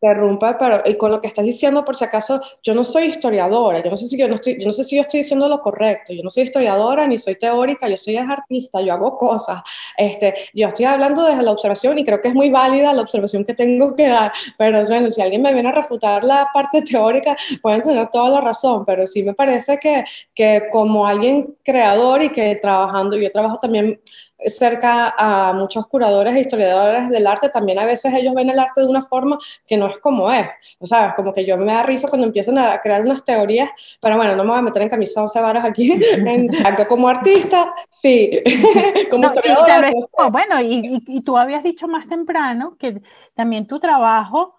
[0.01, 3.81] interrumpa, pero y con lo que estás diciendo, por si acaso, yo no soy historiadora,
[3.83, 5.59] yo no sé si yo no estoy, yo no sé si yo estoy diciendo lo
[5.59, 9.61] correcto, yo no soy historiadora ni soy teórica, yo soy artista, yo hago cosas,
[9.97, 13.43] este, yo estoy hablando desde la observación y creo que es muy válida la observación
[13.43, 17.35] que tengo que dar, pero bueno, si alguien me viene a refutar la parte teórica,
[17.61, 20.03] pueden tener toda la razón, pero sí me parece que,
[20.35, 23.99] que como alguien creador y que trabajando, yo trabajo también
[24.45, 28.81] cerca a muchos curadores e historiadores del arte, también a veces ellos ven el arte
[28.81, 30.47] de una forma que no es como es.
[30.79, 33.69] O sea, como que yo me da risa cuando empiezan a crear unas teorías,
[33.99, 35.99] pero bueno, no me voy a meter en camisa 11 varas aquí.
[36.27, 36.49] En,
[36.89, 38.41] como artista, sí.
[39.09, 39.89] como no, historiadora.
[39.89, 43.01] Y, bueno, y, y, y tú habías dicho más temprano que
[43.33, 44.56] también tu trabajo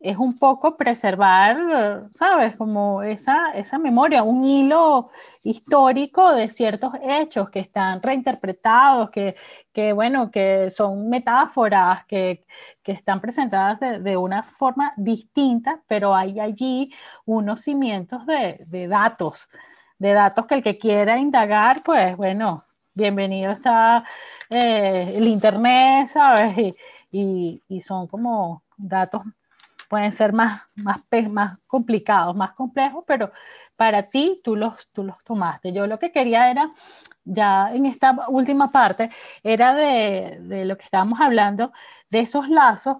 [0.00, 2.56] es un poco preservar, ¿sabes?
[2.56, 5.10] Como esa, esa memoria, un hilo
[5.42, 9.34] histórico de ciertos hechos que están reinterpretados, que,
[9.72, 12.44] que bueno, que son metáforas, que,
[12.82, 16.92] que están presentadas de, de, una forma distinta, pero hay allí
[17.24, 19.48] unos cimientos de, de, datos,
[19.98, 22.62] de datos que el que quiera indagar, pues bueno,
[22.94, 24.04] bienvenido está
[24.50, 26.56] eh, el Internet, ¿sabes?
[26.58, 26.74] Y,
[27.10, 29.22] y, y son como datos
[29.88, 33.32] pueden ser más, más, más complicados, más complejos, pero
[33.76, 35.72] para ti tú los, tú los tomaste.
[35.72, 36.70] Yo lo que quería era,
[37.24, 39.10] ya en esta última parte,
[39.42, 41.72] era de, de lo que estábamos hablando,
[42.10, 42.96] de esos lazos,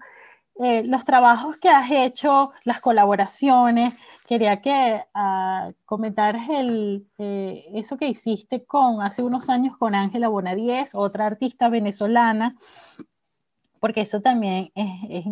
[0.61, 3.95] eh, los trabajos que has hecho, las colaboraciones.
[4.27, 10.29] Quería que uh, comentaras el, eh, eso que hiciste con, hace unos años con Ángela
[10.29, 12.57] Bonadíez, otra artista venezolana,
[13.81, 15.25] porque eso también es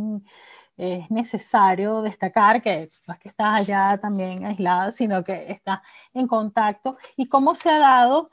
[0.77, 5.81] es necesario destacar que no es que estás allá también aislada, sino que estás
[6.15, 8.31] en contacto y cómo se ha dado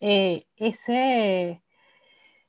[0.00, 1.62] eh, ese,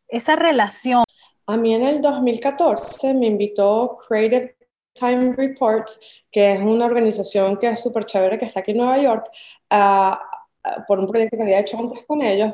[0.07, 1.03] esa relación.
[1.47, 4.55] A mí en el 2014 me invitó Creative
[4.93, 5.99] Time Reports,
[6.31, 9.29] que es una organización que es súper chévere, que está aquí en Nueva York,
[10.87, 12.53] por un proyecto que había hecho antes con ellos,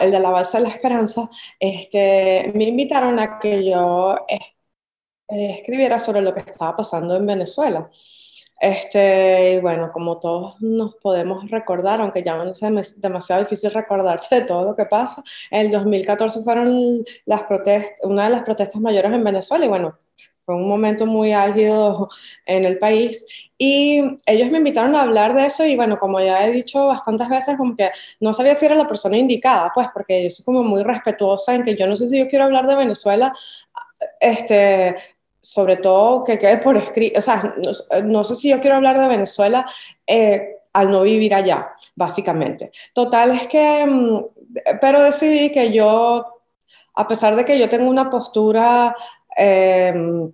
[0.00, 4.38] el de la Balsa de la Esperanza, este, me invitaron a que yo eh,
[5.34, 7.90] escribiera sobre lo que estaba pasando en Venezuela.
[8.60, 14.36] Este, y bueno, como todos nos podemos recordar, aunque ya no es demasiado difícil recordarse
[14.36, 18.80] de todo lo que pasa, en el 2014 fueron las protestas, una de las protestas
[18.80, 19.98] mayores en Venezuela y bueno,
[20.44, 22.08] fue un momento muy álgido
[22.46, 23.26] en el país
[23.58, 27.28] y ellos me invitaron a hablar de eso y bueno, como ya he dicho bastantes
[27.28, 30.62] veces, como que no sabía si era la persona indicada, pues porque yo soy como
[30.62, 33.34] muy respetuosa en que yo no sé si yo quiero hablar de Venezuela
[34.20, 34.96] este,
[35.44, 37.54] sobre todo que quede por escrito, o sea,
[38.02, 39.66] no, sé si yo quiero hablar de Venezuela
[40.06, 42.72] eh, al no vivir allá, básicamente.
[42.94, 44.24] Total es que, mm,
[44.80, 46.40] pero decidí que yo,
[46.94, 48.96] a pesar de que yo tengo una postura
[49.36, 50.32] em,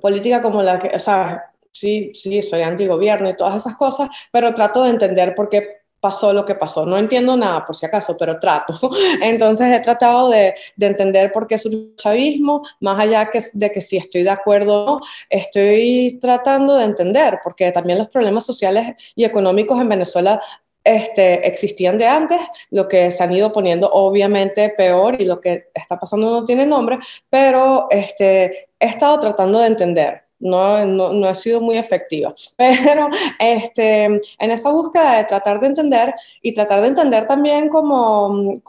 [0.00, 4.54] política como la que, o sea, sí, sí, soy antigobierno y todas esas cosas, pero
[4.54, 6.84] trato de entender por qué pasó lo que pasó.
[6.84, 8.74] No entiendo nada, por si acaso, pero trato.
[9.22, 13.80] Entonces he tratado de, de entender por qué es un chavismo, más allá de que
[13.80, 15.00] si estoy de acuerdo o no,
[15.30, 20.42] estoy tratando de entender, porque también los problemas sociales y económicos en Venezuela
[20.82, 22.40] este, existían de antes,
[22.70, 26.66] lo que se han ido poniendo obviamente peor y lo que está pasando no tiene
[26.66, 26.98] nombre,
[27.30, 32.34] pero este, he estado tratando de entender no, no, he sido muy efectiva.
[32.56, 38.60] Pero este, en esa búsqueda de tratar de entender y tratar de entender también como,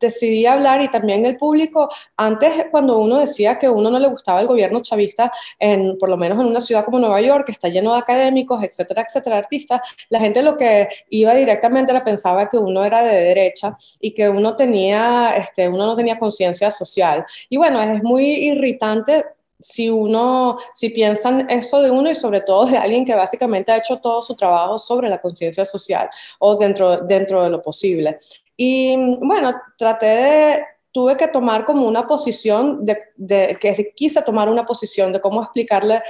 [0.00, 4.40] decidí hablar y también el público, antes cuando uno decía que uno no le gustaba
[4.40, 7.68] el gobierno chavista, en, por lo menos en una ciudad como Nueva York, que está
[7.68, 12.56] lleno de académicos, etcétera, etcétera, artistas, la gente lo que iba directamente era pensaba que
[12.56, 17.24] uno era de derecha y que uno tenía, este, uno no tenía conciencia social.
[17.48, 19.24] Y bueno, es muy irritante
[19.60, 23.78] si uno, si piensan eso de uno y sobre todo de alguien que básicamente ha
[23.78, 28.18] hecho todo su trabajo sobre la conciencia social o dentro, dentro de lo posible.
[28.56, 34.48] Y bueno, traté de, tuve que tomar como una posición de, de, que quise tomar
[34.48, 36.02] una posición de cómo explicarle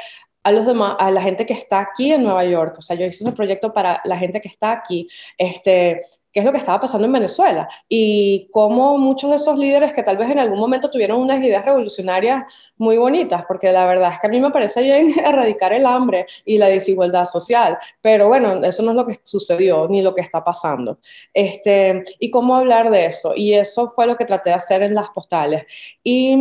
[0.45, 2.77] a los demás, a la gente que está aquí en Nueva York.
[2.79, 6.03] O sea, yo hice ese proyecto para la gente que está aquí, este,
[6.37, 10.03] qué es lo que estaba pasando en Venezuela y cómo muchos de esos líderes que
[10.03, 12.43] tal vez en algún momento tuvieron unas ideas revolucionarias
[12.77, 16.27] muy bonitas, porque la verdad es que a mí me parece bien erradicar el hambre
[16.45, 20.21] y la desigualdad social, pero bueno, eso no es lo que sucedió ni lo que
[20.21, 20.99] está pasando.
[21.33, 24.95] Este, y cómo hablar de eso, y eso fue lo que traté de hacer en
[24.95, 25.65] las postales.
[26.05, 26.37] Y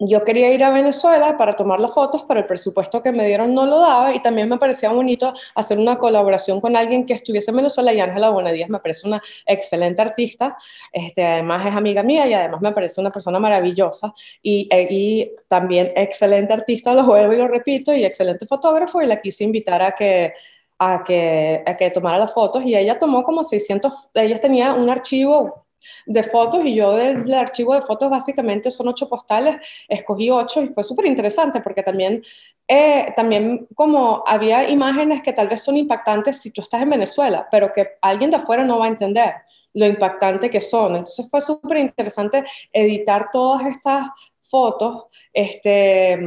[0.00, 3.54] yo quería ir a Venezuela para tomar las fotos, pero el presupuesto que me dieron
[3.54, 7.50] no lo daba y también me parecía bonito hacer una colaboración con alguien que estuviese
[7.50, 10.56] en Venezuela y Ángela Buenadías me parece una excelente artista,
[10.92, 14.12] este, además es amiga mía y además me parece una persona maravillosa
[14.42, 19.06] y, eh, y también excelente artista, lo vuelvo y lo repito, y excelente fotógrafo y
[19.06, 20.34] la quise invitar a que
[20.78, 24.90] a que, a que tomara las fotos y ella tomó como 600, ella tenía un
[24.90, 25.65] archivo
[26.06, 29.56] de fotos y yo del, archivo de fotos básicamente son ocho postales,
[29.88, 32.22] escogí ocho y fue súper interesante porque también,
[32.68, 37.48] eh, también como había imágenes que tal vez son impactantes si tú estás en Venezuela,
[37.50, 39.34] pero que alguien de afuera no va a entender
[39.74, 40.96] lo impactante que son.
[40.96, 44.06] Entonces fue súper interesante editar todas estas
[44.40, 46.18] fotos, este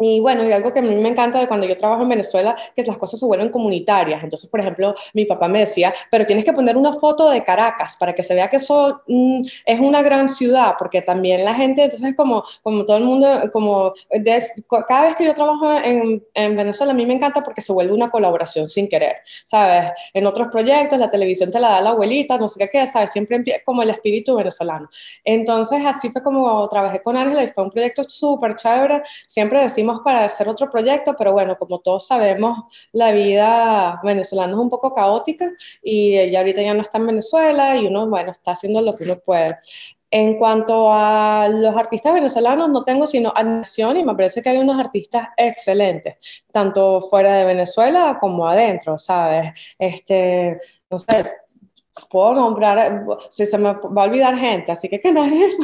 [0.00, 2.54] Y bueno, y algo que a mí me encanta de cuando yo trabajo en Venezuela,
[2.74, 4.22] que las cosas se vuelven comunitarias.
[4.22, 7.96] Entonces, por ejemplo, mi papá me decía, pero tienes que poner una foto de Caracas
[7.96, 11.84] para que se vea que eso mm, es una gran ciudad, porque también la gente,
[11.84, 13.92] entonces como, como todo el mundo, como
[14.88, 17.92] cada vez que yo trabajo en, en, Venezuela, a mí me encanta porque se vuelve
[17.92, 19.92] una colaboración sin querer, ¿sabes?
[20.14, 23.10] En otros proyectos, la televisión te la da la abuelita, no sé qué, ¿sabes?
[23.12, 24.88] Siempre como el espíritu venezolano.
[25.24, 29.02] Entonces, así fue como trabajé con Ángela y fue un proyecto súper chévere.
[29.26, 32.58] Siempre decimos para hacer otro proyecto, pero bueno, como todos sabemos,
[32.92, 35.50] la vida venezolana es un poco caótica
[35.82, 39.04] y ella ahorita ya no está en Venezuela y uno, bueno, está haciendo lo que
[39.04, 39.58] uno puede.
[40.10, 44.58] En cuanto a los artistas venezolanos, no tengo sino admisión y me parece que hay
[44.58, 46.16] unos artistas excelentes,
[46.50, 49.52] tanto fuera de Venezuela como adentro, ¿sabes?
[49.78, 50.58] Este,
[50.90, 51.30] no sé,
[52.10, 55.58] puedo nombrar, si se me va a olvidar gente, así que que nadie es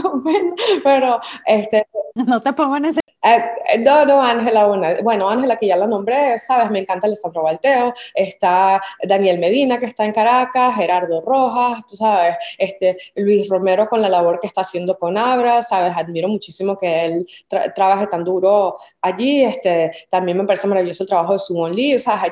[0.83, 1.87] pero este...
[2.15, 4.67] No te pongo en ese eh, eh, no, no, Ángela.
[5.03, 9.87] Bueno, Ángela, que ya la nombré, sabes, me encanta Alessandro Balteo, está Daniel Medina, que
[9.87, 14.61] está en Caracas, Gerardo Rojas, tú sabes, este, Luis Romero con la labor que está
[14.61, 17.27] haciendo con Abra, sabes, admiro muchísimo que él
[17.75, 21.99] trabaje tan duro allí, este, también me parece maravilloso el trabajo de Sumon Lee, o
[21.99, 22.23] sea,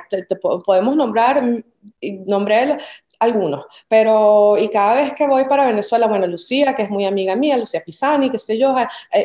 [0.65, 1.63] podemos nombrar, mm,
[2.27, 2.77] nombré
[3.23, 7.37] algunos, pero y cada vez que voy para Venezuela, bueno, Lucía, que es muy amiga
[7.37, 8.75] mía, Lucía Pisani, qué sé yo,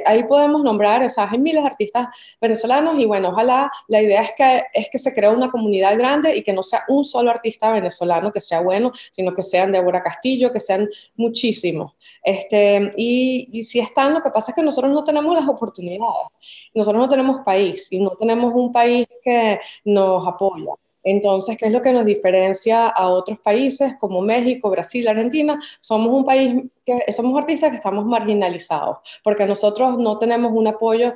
[0.05, 2.07] ahí, podemos nombrar, esas hay miles de artistas
[2.39, 6.35] venezolanos y bueno, ojalá la idea es que, es que se cree una comunidad grande
[6.35, 10.03] y que no sea un solo artista venezolano que sea bueno, sino que sean Débora
[10.03, 11.93] Castillo, que sean muchísimos.
[12.23, 16.27] Este, y, y si están, lo que pasa es que nosotros no tenemos las oportunidades.
[16.73, 20.73] Nosotros no tenemos país y no tenemos un país que nos apoya.
[21.09, 25.57] Entonces, ¿qué es lo que nos diferencia a otros países como México, Brasil, Argentina?
[25.79, 26.53] Somos un país
[27.11, 31.13] somos artistas que estamos marginalizados, porque nosotros no tenemos un apoyo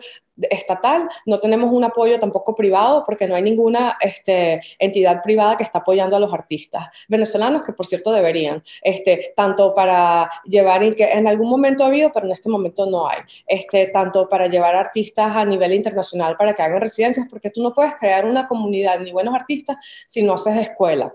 [0.50, 5.64] estatal, no tenemos un apoyo tampoco privado, porque no hay ninguna este, entidad privada que
[5.64, 11.04] está apoyando a los artistas venezolanos, que por cierto deberían, este, tanto para llevar, que
[11.04, 14.76] en algún momento ha habido, pero en este momento no hay, este, tanto para llevar
[14.76, 19.00] artistas a nivel internacional para que hagan residencias, porque tú no puedes crear una comunidad
[19.00, 21.14] ni buenos artistas si no haces escuela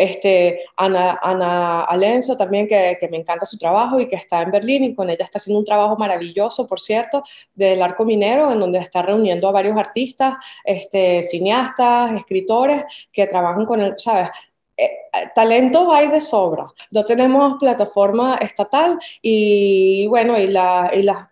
[0.00, 4.82] este, Ana, Ana Alenzo también, que, me encanta su trabajo y que está en Berlín
[4.84, 7.22] y con ella está haciendo un trabajo maravilloso, por cierto,
[7.54, 13.66] del arco minero, en donde está reuniendo a varios artistas, este, cineastas, escritores que trabajan
[13.66, 14.30] con el, ¿sabes?
[14.74, 14.90] Eh,
[15.34, 16.72] talento hay de sobra.
[16.90, 21.26] No tenemos plataforma estatal y bueno, y, la, y las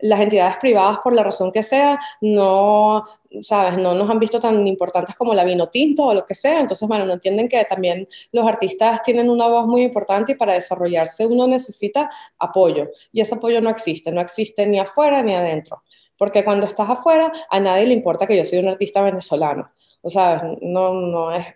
[0.00, 3.04] las entidades privadas, por la razón que sea, no,
[3.42, 3.78] ¿sabes?
[3.78, 6.60] No nos han visto tan importantes como la vino tinto o lo que sea.
[6.60, 10.54] Entonces, bueno, no entienden que también los artistas tienen una voz muy importante y para
[10.54, 12.90] desarrollarse uno necesita apoyo.
[13.12, 15.82] Y ese apoyo no existe, no existe ni afuera ni adentro.
[16.16, 19.70] Porque cuando estás afuera, a nadie le importa que yo soy un artista venezolano.
[20.02, 21.46] O sea, no, no es,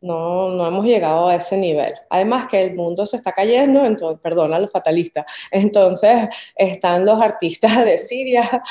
[0.00, 1.94] no, no hemos llegado a ese nivel.
[2.08, 7.84] Además que el mundo se está cayendo, entonces, perdona los fatalistas, entonces están los artistas
[7.84, 8.62] de Siria,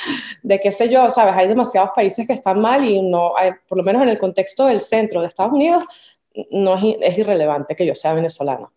[0.43, 3.34] de qué sé yo, sabes, hay demasiados países que están mal y no,
[3.67, 5.84] por lo menos en el contexto del centro de Estados Unidos,
[6.51, 8.69] no es, es irrelevante que yo sea venezolana.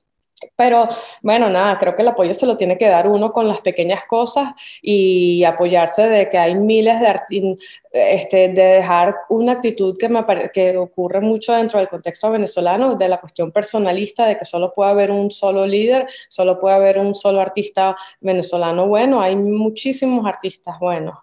[0.56, 0.88] Pero
[1.22, 4.04] bueno, nada, creo que el apoyo se lo tiene que dar uno con las pequeñas
[4.06, 7.58] cosas y apoyarse de que hay miles de,
[7.92, 13.08] este, de dejar una actitud que, me que ocurre mucho dentro del contexto venezolano, de
[13.08, 17.14] la cuestión personalista, de que solo puede haber un solo líder, solo puede haber un
[17.14, 21.16] solo artista venezolano bueno, hay muchísimos artistas buenos.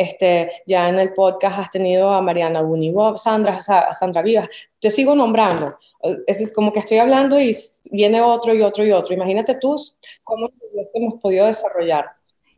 [0.00, 4.48] Este, ya en el podcast has tenido a Mariana Bob, Sandra, a Sandra Vivas,
[4.78, 5.76] te sigo nombrando,
[6.26, 7.54] es como que estoy hablando y
[7.92, 9.12] viene otro y otro y otro.
[9.12, 9.76] Imagínate tú
[10.24, 10.48] cómo
[10.94, 12.06] hemos podido desarrollar.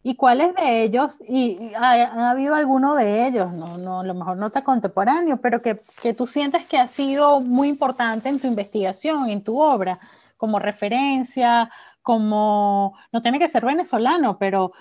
[0.05, 1.17] ¿Y cuáles de ellos?
[1.29, 5.61] Y, ha, habido alguno de ellos, no, no, a lo mejor no está contemporáneo, pero
[5.61, 9.99] que, que tú sientes que ha sido muy importante en tu investigación, en tu obra,
[10.37, 11.69] como referencia,
[12.03, 14.73] como, no tiene que ser venezolano, pero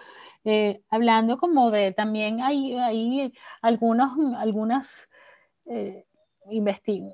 [0.44, 5.08] eh, hablando como de, también hay, hay algunos, algunas,
[5.66, 6.06] eh,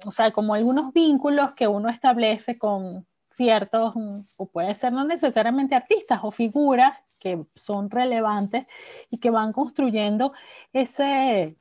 [0.06, 3.94] o sea, como algunos vínculos que uno establece con ciertos,
[4.38, 8.68] o puede ser no necesariamente artistas o figuras que son relevantes
[9.10, 10.34] y que van construyendo
[10.72, 11.58] ese,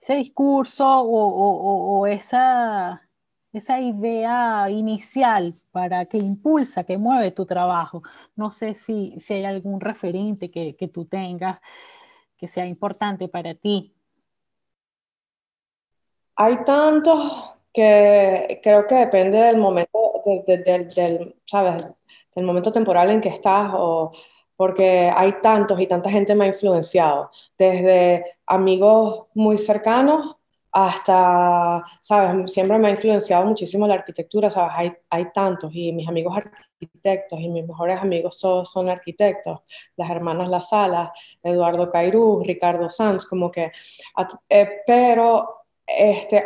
[0.00, 3.05] ese discurso o, o esa
[3.58, 8.00] esa idea inicial para que impulsa, que mueve tu trabajo.
[8.34, 11.60] No sé si, si hay algún referente que, que, tú tengas
[12.36, 13.94] que sea importante para ti.
[16.36, 19.98] Hay tantos que creo que depende del momento,
[20.46, 21.84] del, ¿sabes?
[22.34, 24.12] del momento temporal en que estás o
[24.56, 30.35] porque hay tantos y tanta gente me ha influenciado, desde amigos muy cercanos
[30.78, 32.52] hasta, ¿sabes?
[32.52, 34.72] Siempre me ha influenciado muchísimo la arquitectura, ¿sabes?
[34.76, 39.60] Hay, hay tantos y mis amigos arquitectos y mis mejores amigos son, son arquitectos,
[39.96, 43.72] las hermanas La Sala, Eduardo Cairú, Ricardo Sanz, como que,
[44.50, 46.44] eh, pero este,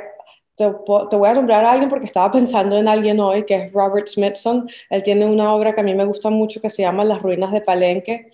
[0.55, 0.65] te,
[1.11, 4.07] te, voy a nombrar a alguien porque estaba pensando en alguien hoy, que es Robert
[4.07, 4.71] Smithson.
[4.91, 7.51] Él tiene una obra que a mí me gusta mucho que se llama Las Ruinas
[7.51, 8.31] de Palenque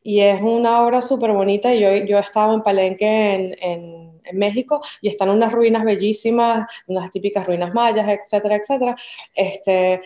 [0.00, 1.74] y es una obra súper bonita.
[1.74, 7.10] Yo, yo he estado en Palenque en, en, México y están unas ruinas bellísimas, unas
[7.10, 8.96] típicas ruinas mayas, etcétera, etcétera.
[9.34, 10.02] Este,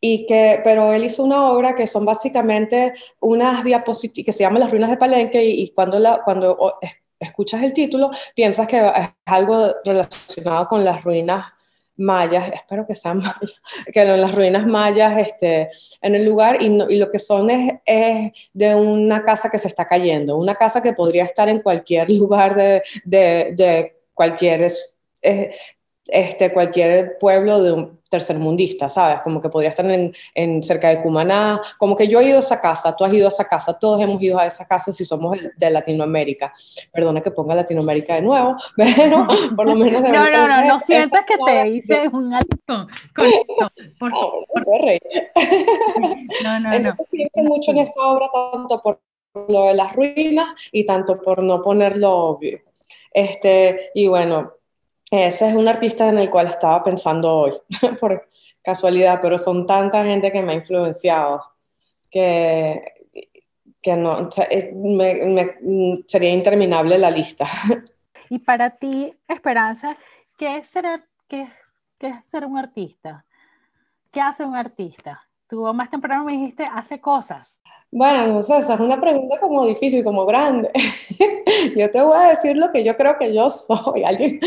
[0.00, 4.60] y que, pero él hizo una obra que son básicamente unas diapositivas que se llaman
[4.60, 6.78] Las Ruinas de Palenque y, y cuando, la, cuando
[7.18, 11.57] escuchas el título, piensas que es algo relacionado con las ruinas
[11.98, 13.54] mayas, espero que sean mayas,
[13.92, 15.68] que en las ruinas mayas este,
[16.00, 19.68] en el lugar y, y lo que son es, es, de una casa que se
[19.68, 24.72] está cayendo, una casa que podría estar en cualquier lugar de, de, de cualquier,
[26.08, 29.20] este, cualquier pueblo de un, tercermundista, ¿sabes?
[29.20, 32.40] Como que podría estar en, en, cerca de Cumaná, como que yo he ido a
[32.40, 35.04] esa casa, tú has ido a esa casa, todos hemos ido a esa casa si
[35.04, 36.54] somos de Latinoamérica.
[36.92, 40.80] Perdona que ponga Latinoamérica de nuevo, pero por lo menos de No, no, no, no
[40.80, 43.72] sientas que te hice un alto con esto.
[43.98, 44.64] Por, no, por...
[46.44, 46.96] no, no, no.
[47.10, 49.00] Pienso mucho en esa obra tanto por
[49.48, 52.60] lo de las ruinas y tanto por no ponerlo obvio.
[53.12, 54.57] Este, y bueno,
[55.10, 57.52] ese es un artista en el cual estaba pensando hoy,
[58.00, 58.28] por
[58.62, 61.42] casualidad, pero son tanta gente que me ha influenciado
[62.10, 62.82] que,
[63.80, 64.28] que no,
[64.74, 67.46] me, me, sería interminable la lista.
[68.30, 69.96] Y para ti, Esperanza,
[70.36, 70.84] ¿qué es ser,
[71.28, 71.48] qué,
[71.98, 73.24] qué es ser un artista?
[74.12, 75.26] ¿Qué hace un artista?
[75.48, 77.57] Tú más temprano me dijiste, hace cosas.
[77.90, 80.70] Bueno, no sé, esa es una pregunta como difícil, como grande.
[81.76, 84.04] yo te voy a decir lo que yo creo que yo soy.
[84.04, 84.40] Alguien,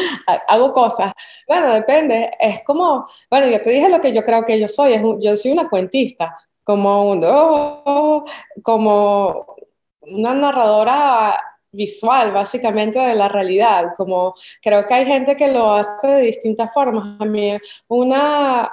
[0.48, 1.12] hago cosas.
[1.48, 2.30] Bueno, depende.
[2.40, 4.94] Es como, bueno, yo te dije lo que yo creo que yo soy.
[4.94, 8.26] Es yo soy una cuentista, como, un, oh,
[8.62, 9.56] como
[10.02, 11.36] una narradora
[11.72, 13.94] visual, básicamente, de la realidad.
[13.98, 17.20] Como creo que hay gente que lo hace de distintas formas.
[17.20, 17.58] A mí,
[17.88, 18.72] una,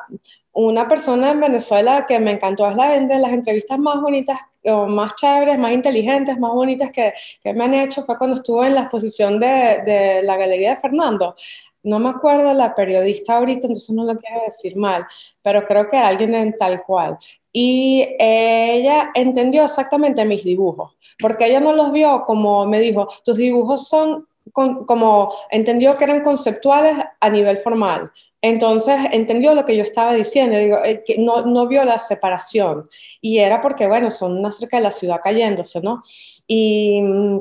[0.53, 5.15] una persona en Venezuela que me encantó es la de las entrevistas más bonitas, más
[5.15, 7.13] chéveres, más inteligentes, más bonitas que,
[7.43, 10.81] que, me han hecho fue cuando estuve en la exposición de, de, la Galería de
[10.81, 11.35] Fernando.
[11.83, 15.07] No me acuerdo la periodista ahorita, entonces no lo quiero decir mal,
[15.43, 17.19] pero creo que alguien en tal cual.
[17.53, 23.37] Y ella entendió exactamente mis dibujos, porque ella no los vio como me dijo, tus
[23.37, 28.11] dibujos son con, como, entendió que eran conceptuales a nivel formal
[28.41, 32.89] entonces entendió lo que yo estaba diciendo, digo, eh, no, no vio la separación
[33.21, 36.03] y era porque, bueno, son acerca de la ciudad cayéndose, ¿no?
[36.47, 37.41] Y mm,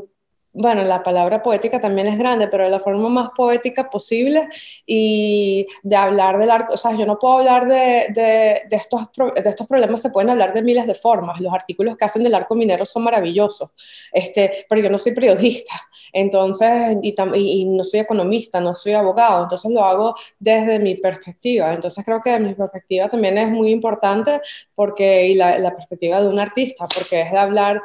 [0.57, 4.49] bueno, la palabra poética también es grande, pero de la forma más poética posible
[4.85, 9.67] y de hablar del arco, o sea, yo no puedo hablar de, estos, de estos
[9.67, 12.85] problemas, se pueden hablar de miles de formas, los artículos que hacen del arco minero
[12.85, 13.71] son maravillosos,
[14.11, 15.75] este, pero yo no soy periodista,
[16.11, 21.73] entonces, y, y, no soy economista, no soy abogado, entonces lo hago desde mi perspectiva,
[21.73, 24.41] entonces creo que mi perspectiva también es muy importante
[24.73, 27.81] porque, y la, la perspectiva de un artista, porque es de hablar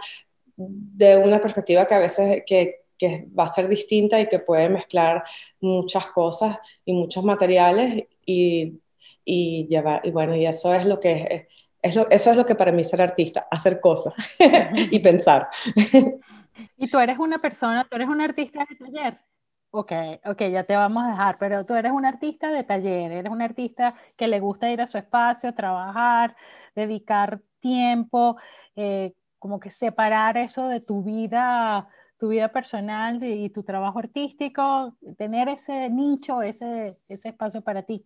[0.70, 4.68] de una perspectiva que a veces que, que, va a ser distinta y que puede
[4.68, 5.24] mezclar
[5.60, 8.80] muchas cosas y muchos materiales y,
[9.24, 11.48] y llevar, y bueno, y eso es lo que
[11.82, 14.14] es, es eso es lo que para mí ser artista, hacer cosas
[14.90, 15.48] y pensar.
[16.76, 19.18] Y tú eres una persona, tú eres un artista de taller.
[19.70, 19.92] Ok,
[20.26, 23.40] ok, ya te vamos a dejar, pero tú eres un artista de taller, eres un
[23.40, 26.36] artista que le gusta ir a su espacio, trabajar,
[26.74, 28.36] dedicar tiempo.
[28.76, 34.94] Eh, como que separar eso de tu vida, tu vida personal y tu trabajo artístico,
[35.18, 38.04] tener ese nicho, ese, ese espacio para ti.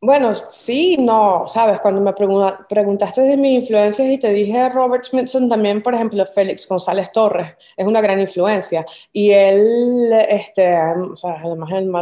[0.00, 5.50] Bueno, sí, no, sabes, cuando me preguntaste de mis influencias y te dije Robert Smithson,
[5.50, 8.86] también, por ejemplo, Félix González Torres es una gran influencia.
[9.12, 11.92] Y él, este, o sea, además el,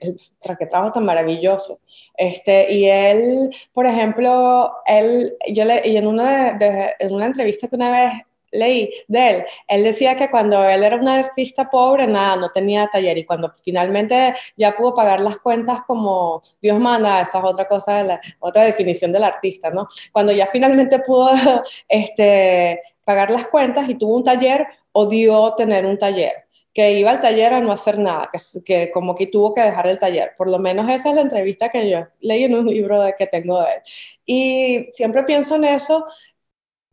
[0.00, 1.80] el traquetrabajo tan maravilloso.
[2.16, 6.58] Este, y él, por ejemplo, él, yo le, y en una,
[6.98, 8.12] entrevista que una vez
[8.52, 12.86] leí de él, él decía que cuando él era un artista pobre, nada, no tenía
[12.86, 17.66] taller y cuando finalmente ya pudo pagar las cuentas como Dios manda, esa es otra
[17.68, 19.88] cosa, la, otra definición del artista, ¿no?
[20.12, 21.30] Cuando ya finalmente pudo
[21.88, 26.45] este, pagar las cuentas y tuvo un taller, odió tener un taller
[26.76, 28.30] que iba al taller a no hacer nada,
[28.66, 30.32] que, como que tuvo que dejar el taller.
[30.36, 33.26] Por lo menos esa es la entrevista que yo leí en un libro de, que
[33.26, 33.80] tengo de él.
[34.26, 36.04] Y siempre pienso en eso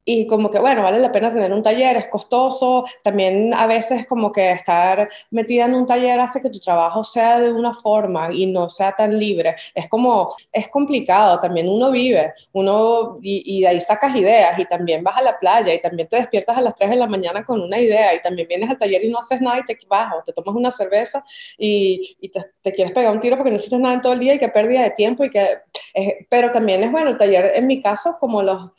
[0.05, 4.05] y como que, bueno, vale la pena tener un taller, es costoso, también a veces
[4.05, 8.29] como que estar metida en un taller hace que tu trabajo sea de una forma
[8.31, 9.55] y no sea tan libre.
[9.73, 15.03] Es como, es complicado, también uno vive, uno, y, de ahí sacas ideas, y también
[15.03, 17.61] vas a la playa, y también te despiertas a las 3 de la mañana con
[17.61, 20.23] una idea, y también vienes al taller y no haces nada y te vas, o
[20.23, 21.23] te tomas una cerveza
[21.57, 24.19] y, y te, te, quieres pegar un tiro porque no hiciste nada en todo el
[24.19, 25.47] día y que pérdida de tiempo, y que,
[26.29, 28.71] pero también es bueno, el taller en mi caso, como los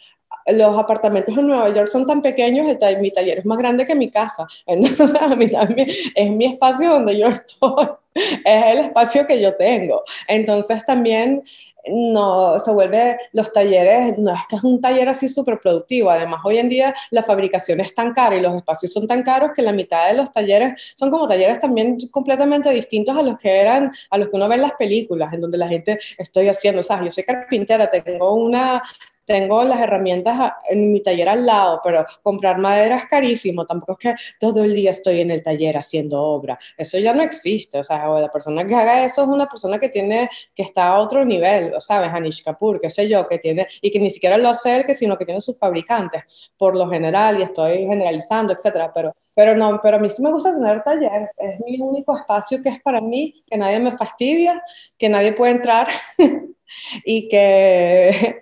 [0.46, 2.66] los apartamentos en Nueva York son tan pequeños,
[3.00, 4.46] mi taller es más grande que mi casa.
[6.14, 10.02] Es mi espacio donde yo estoy, es el espacio que yo tengo.
[10.28, 11.42] Entonces, también
[11.86, 16.10] no se vuelve los talleres, no es que es un taller así súper productivo.
[16.10, 19.50] Además, hoy en día la fabricación es tan cara y los espacios son tan caros
[19.54, 23.50] que la mitad de los talleres son como talleres también completamente distintos a los que
[23.50, 26.80] eran, a los que uno ve en las películas, en donde la gente estoy haciendo,
[26.80, 28.82] o sea, yo soy carpintera, tengo una
[29.24, 33.98] tengo las herramientas en mi taller al lado, pero comprar madera es carísimo, tampoco es
[33.98, 37.84] que todo el día estoy en el taller haciendo obra, eso ya no existe, o
[37.84, 41.24] sea, la persona que haga eso es una persona que tiene, que está a otro
[41.24, 42.10] nivel, ¿sabes?
[42.12, 44.94] Anish Kapoor, qué sé yo, que tiene, y que ni siquiera lo hace él, que
[44.94, 49.80] sino que tiene sus fabricantes, por lo general, y estoy generalizando, etcétera, pero pero no,
[49.82, 53.00] pero a mí sí me gusta tener taller, es mi único espacio que es para
[53.00, 54.62] mí, que nadie me fastidia,
[54.96, 55.88] que nadie puede entrar
[57.04, 58.40] y que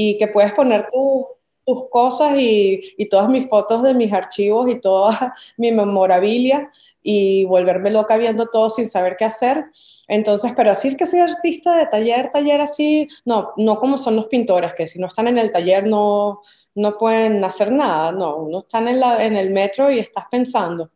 [0.00, 4.80] y que puedes poner tus cosas y, y, todas mis fotos de mis archivos y
[4.80, 6.70] toda mi memorabilia
[7.02, 9.64] y volverme loca viendo todo sin saber qué hacer.
[10.06, 14.26] Entonces, pero decir que soy artista de taller, taller así, no, no como son los
[14.26, 16.42] pintores, que si no están en el taller no,
[16.76, 20.90] no pueden hacer nada, no, uno está en, la, en el metro y estás pensando.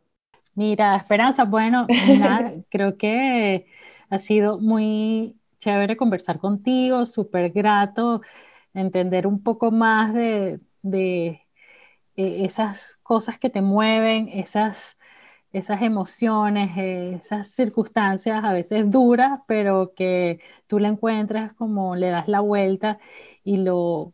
[0.55, 1.87] Mira, Esperanza, bueno,
[2.69, 3.65] creo que
[4.09, 8.21] ha sido muy chévere conversar contigo, súper grato
[8.73, 14.97] entender un poco más de, eh, esas cosas que te mueven, esas,
[15.53, 22.27] esas emociones, esas circunstancias a veces duras, pero que tú le encuentras como le das
[22.27, 22.99] la vuelta
[23.43, 24.13] y, lo,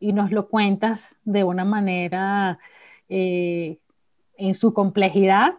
[0.00, 2.58] y nos lo cuentas de una manera
[3.08, 3.78] eh,
[4.36, 5.54] en su complejidad,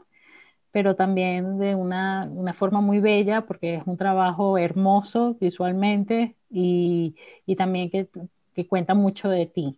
[0.71, 7.15] pero también de una, una, forma muy bella, porque es un trabajo hermoso visualmente y,
[7.45, 8.07] y también que,
[8.53, 9.75] que, cuenta mucho de ti.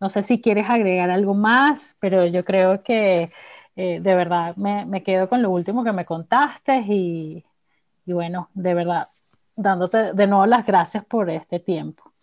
[0.00, 3.30] No sé si quieres agregar algo más, pero yo creo que
[3.76, 7.44] eh, de verdad me, me, quedo con lo último que me contaste y,
[8.06, 9.08] y bueno, de verdad,
[9.56, 12.13] dándote de nuevo las gracias por este tiempo.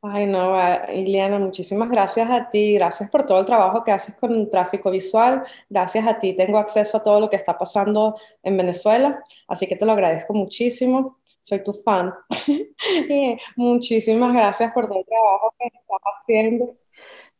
[0.00, 0.54] Ay, no,
[0.92, 5.44] Ileana, muchísimas gracias a ti, gracias por todo el trabajo que haces con tráfico visual,
[5.68, 8.14] gracias a ti tengo acceso a todo lo que está pasando
[8.44, 12.14] en Venezuela, así que te lo agradezco muchísimo, soy tu fan.
[13.56, 16.76] muchísimas gracias por todo el trabajo que estás haciendo.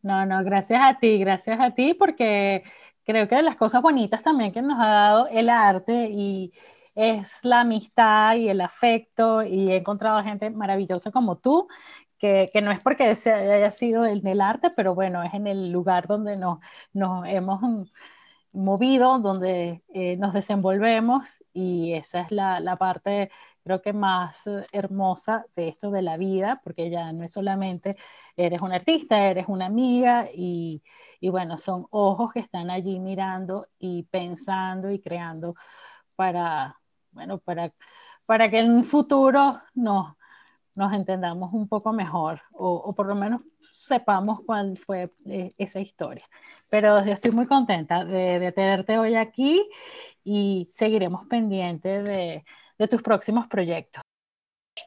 [0.03, 2.65] No, no, gracias a ti, gracias a ti, porque
[3.05, 6.53] creo que de las cosas bonitas también que nos ha dado el arte y
[6.97, 11.69] es la amistad y el afecto y he encontrado gente maravillosa como tú
[12.19, 16.07] que, no es porque haya sido en el arte, pero bueno, es en el lugar
[16.07, 16.59] donde nos,
[16.93, 17.91] nos hemos
[18.53, 23.31] movido, donde eh, nos desenvolvemos y esa es la, la, parte
[23.63, 27.97] creo que más hermosa de esto de la vida, porque ya no es solamente
[28.37, 30.83] eres un artista, eres una amiga y,
[31.21, 35.55] y bueno, son ojos que están allí mirando y pensando y creando
[36.17, 36.81] para,
[37.13, 37.73] bueno, para,
[38.27, 40.18] para que en un futuro nos
[40.79, 43.43] nos entendamos un poco mejor o, por lo menos
[43.75, 46.25] sepamos cuál fue eh, esa historia.
[46.71, 49.69] Pero yo estoy muy contenta de, tenerte hoy aquí
[50.23, 52.45] y seguiremos pendientes de,
[52.79, 54.03] de, tus próximos proyectos.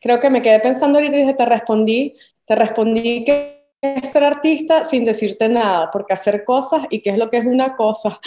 [0.01, 2.15] Creo que me quedé pensando ahorita y te respondí,
[2.45, 7.17] te respondí que es ser artista sin decirte nada, porque hacer cosas y qué es
[7.17, 8.17] lo que es una cosa.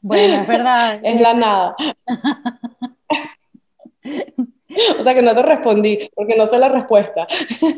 [0.00, 1.00] Bueno, es verdad.
[1.02, 1.76] es la nada.
[4.98, 7.26] O sea que no te respondí, porque no sé la respuesta.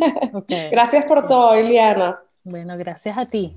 [0.71, 2.19] Gracias por todo, Iliana.
[2.43, 3.55] Bueno, gracias a ti.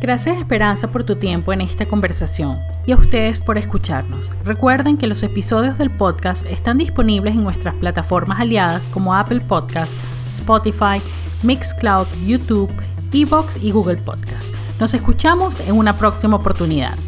[0.00, 4.30] Gracias Esperanza por tu tiempo en esta conversación y a ustedes por escucharnos.
[4.44, 9.90] Recuerden que los episodios del podcast están disponibles en nuestras plataformas aliadas como Apple Podcast,
[10.34, 11.00] Spotify,
[11.42, 12.70] Mixcloud, YouTube,
[13.14, 14.54] Evox y Google Podcast.
[14.78, 16.98] Nos escuchamos en una próxima oportunidad.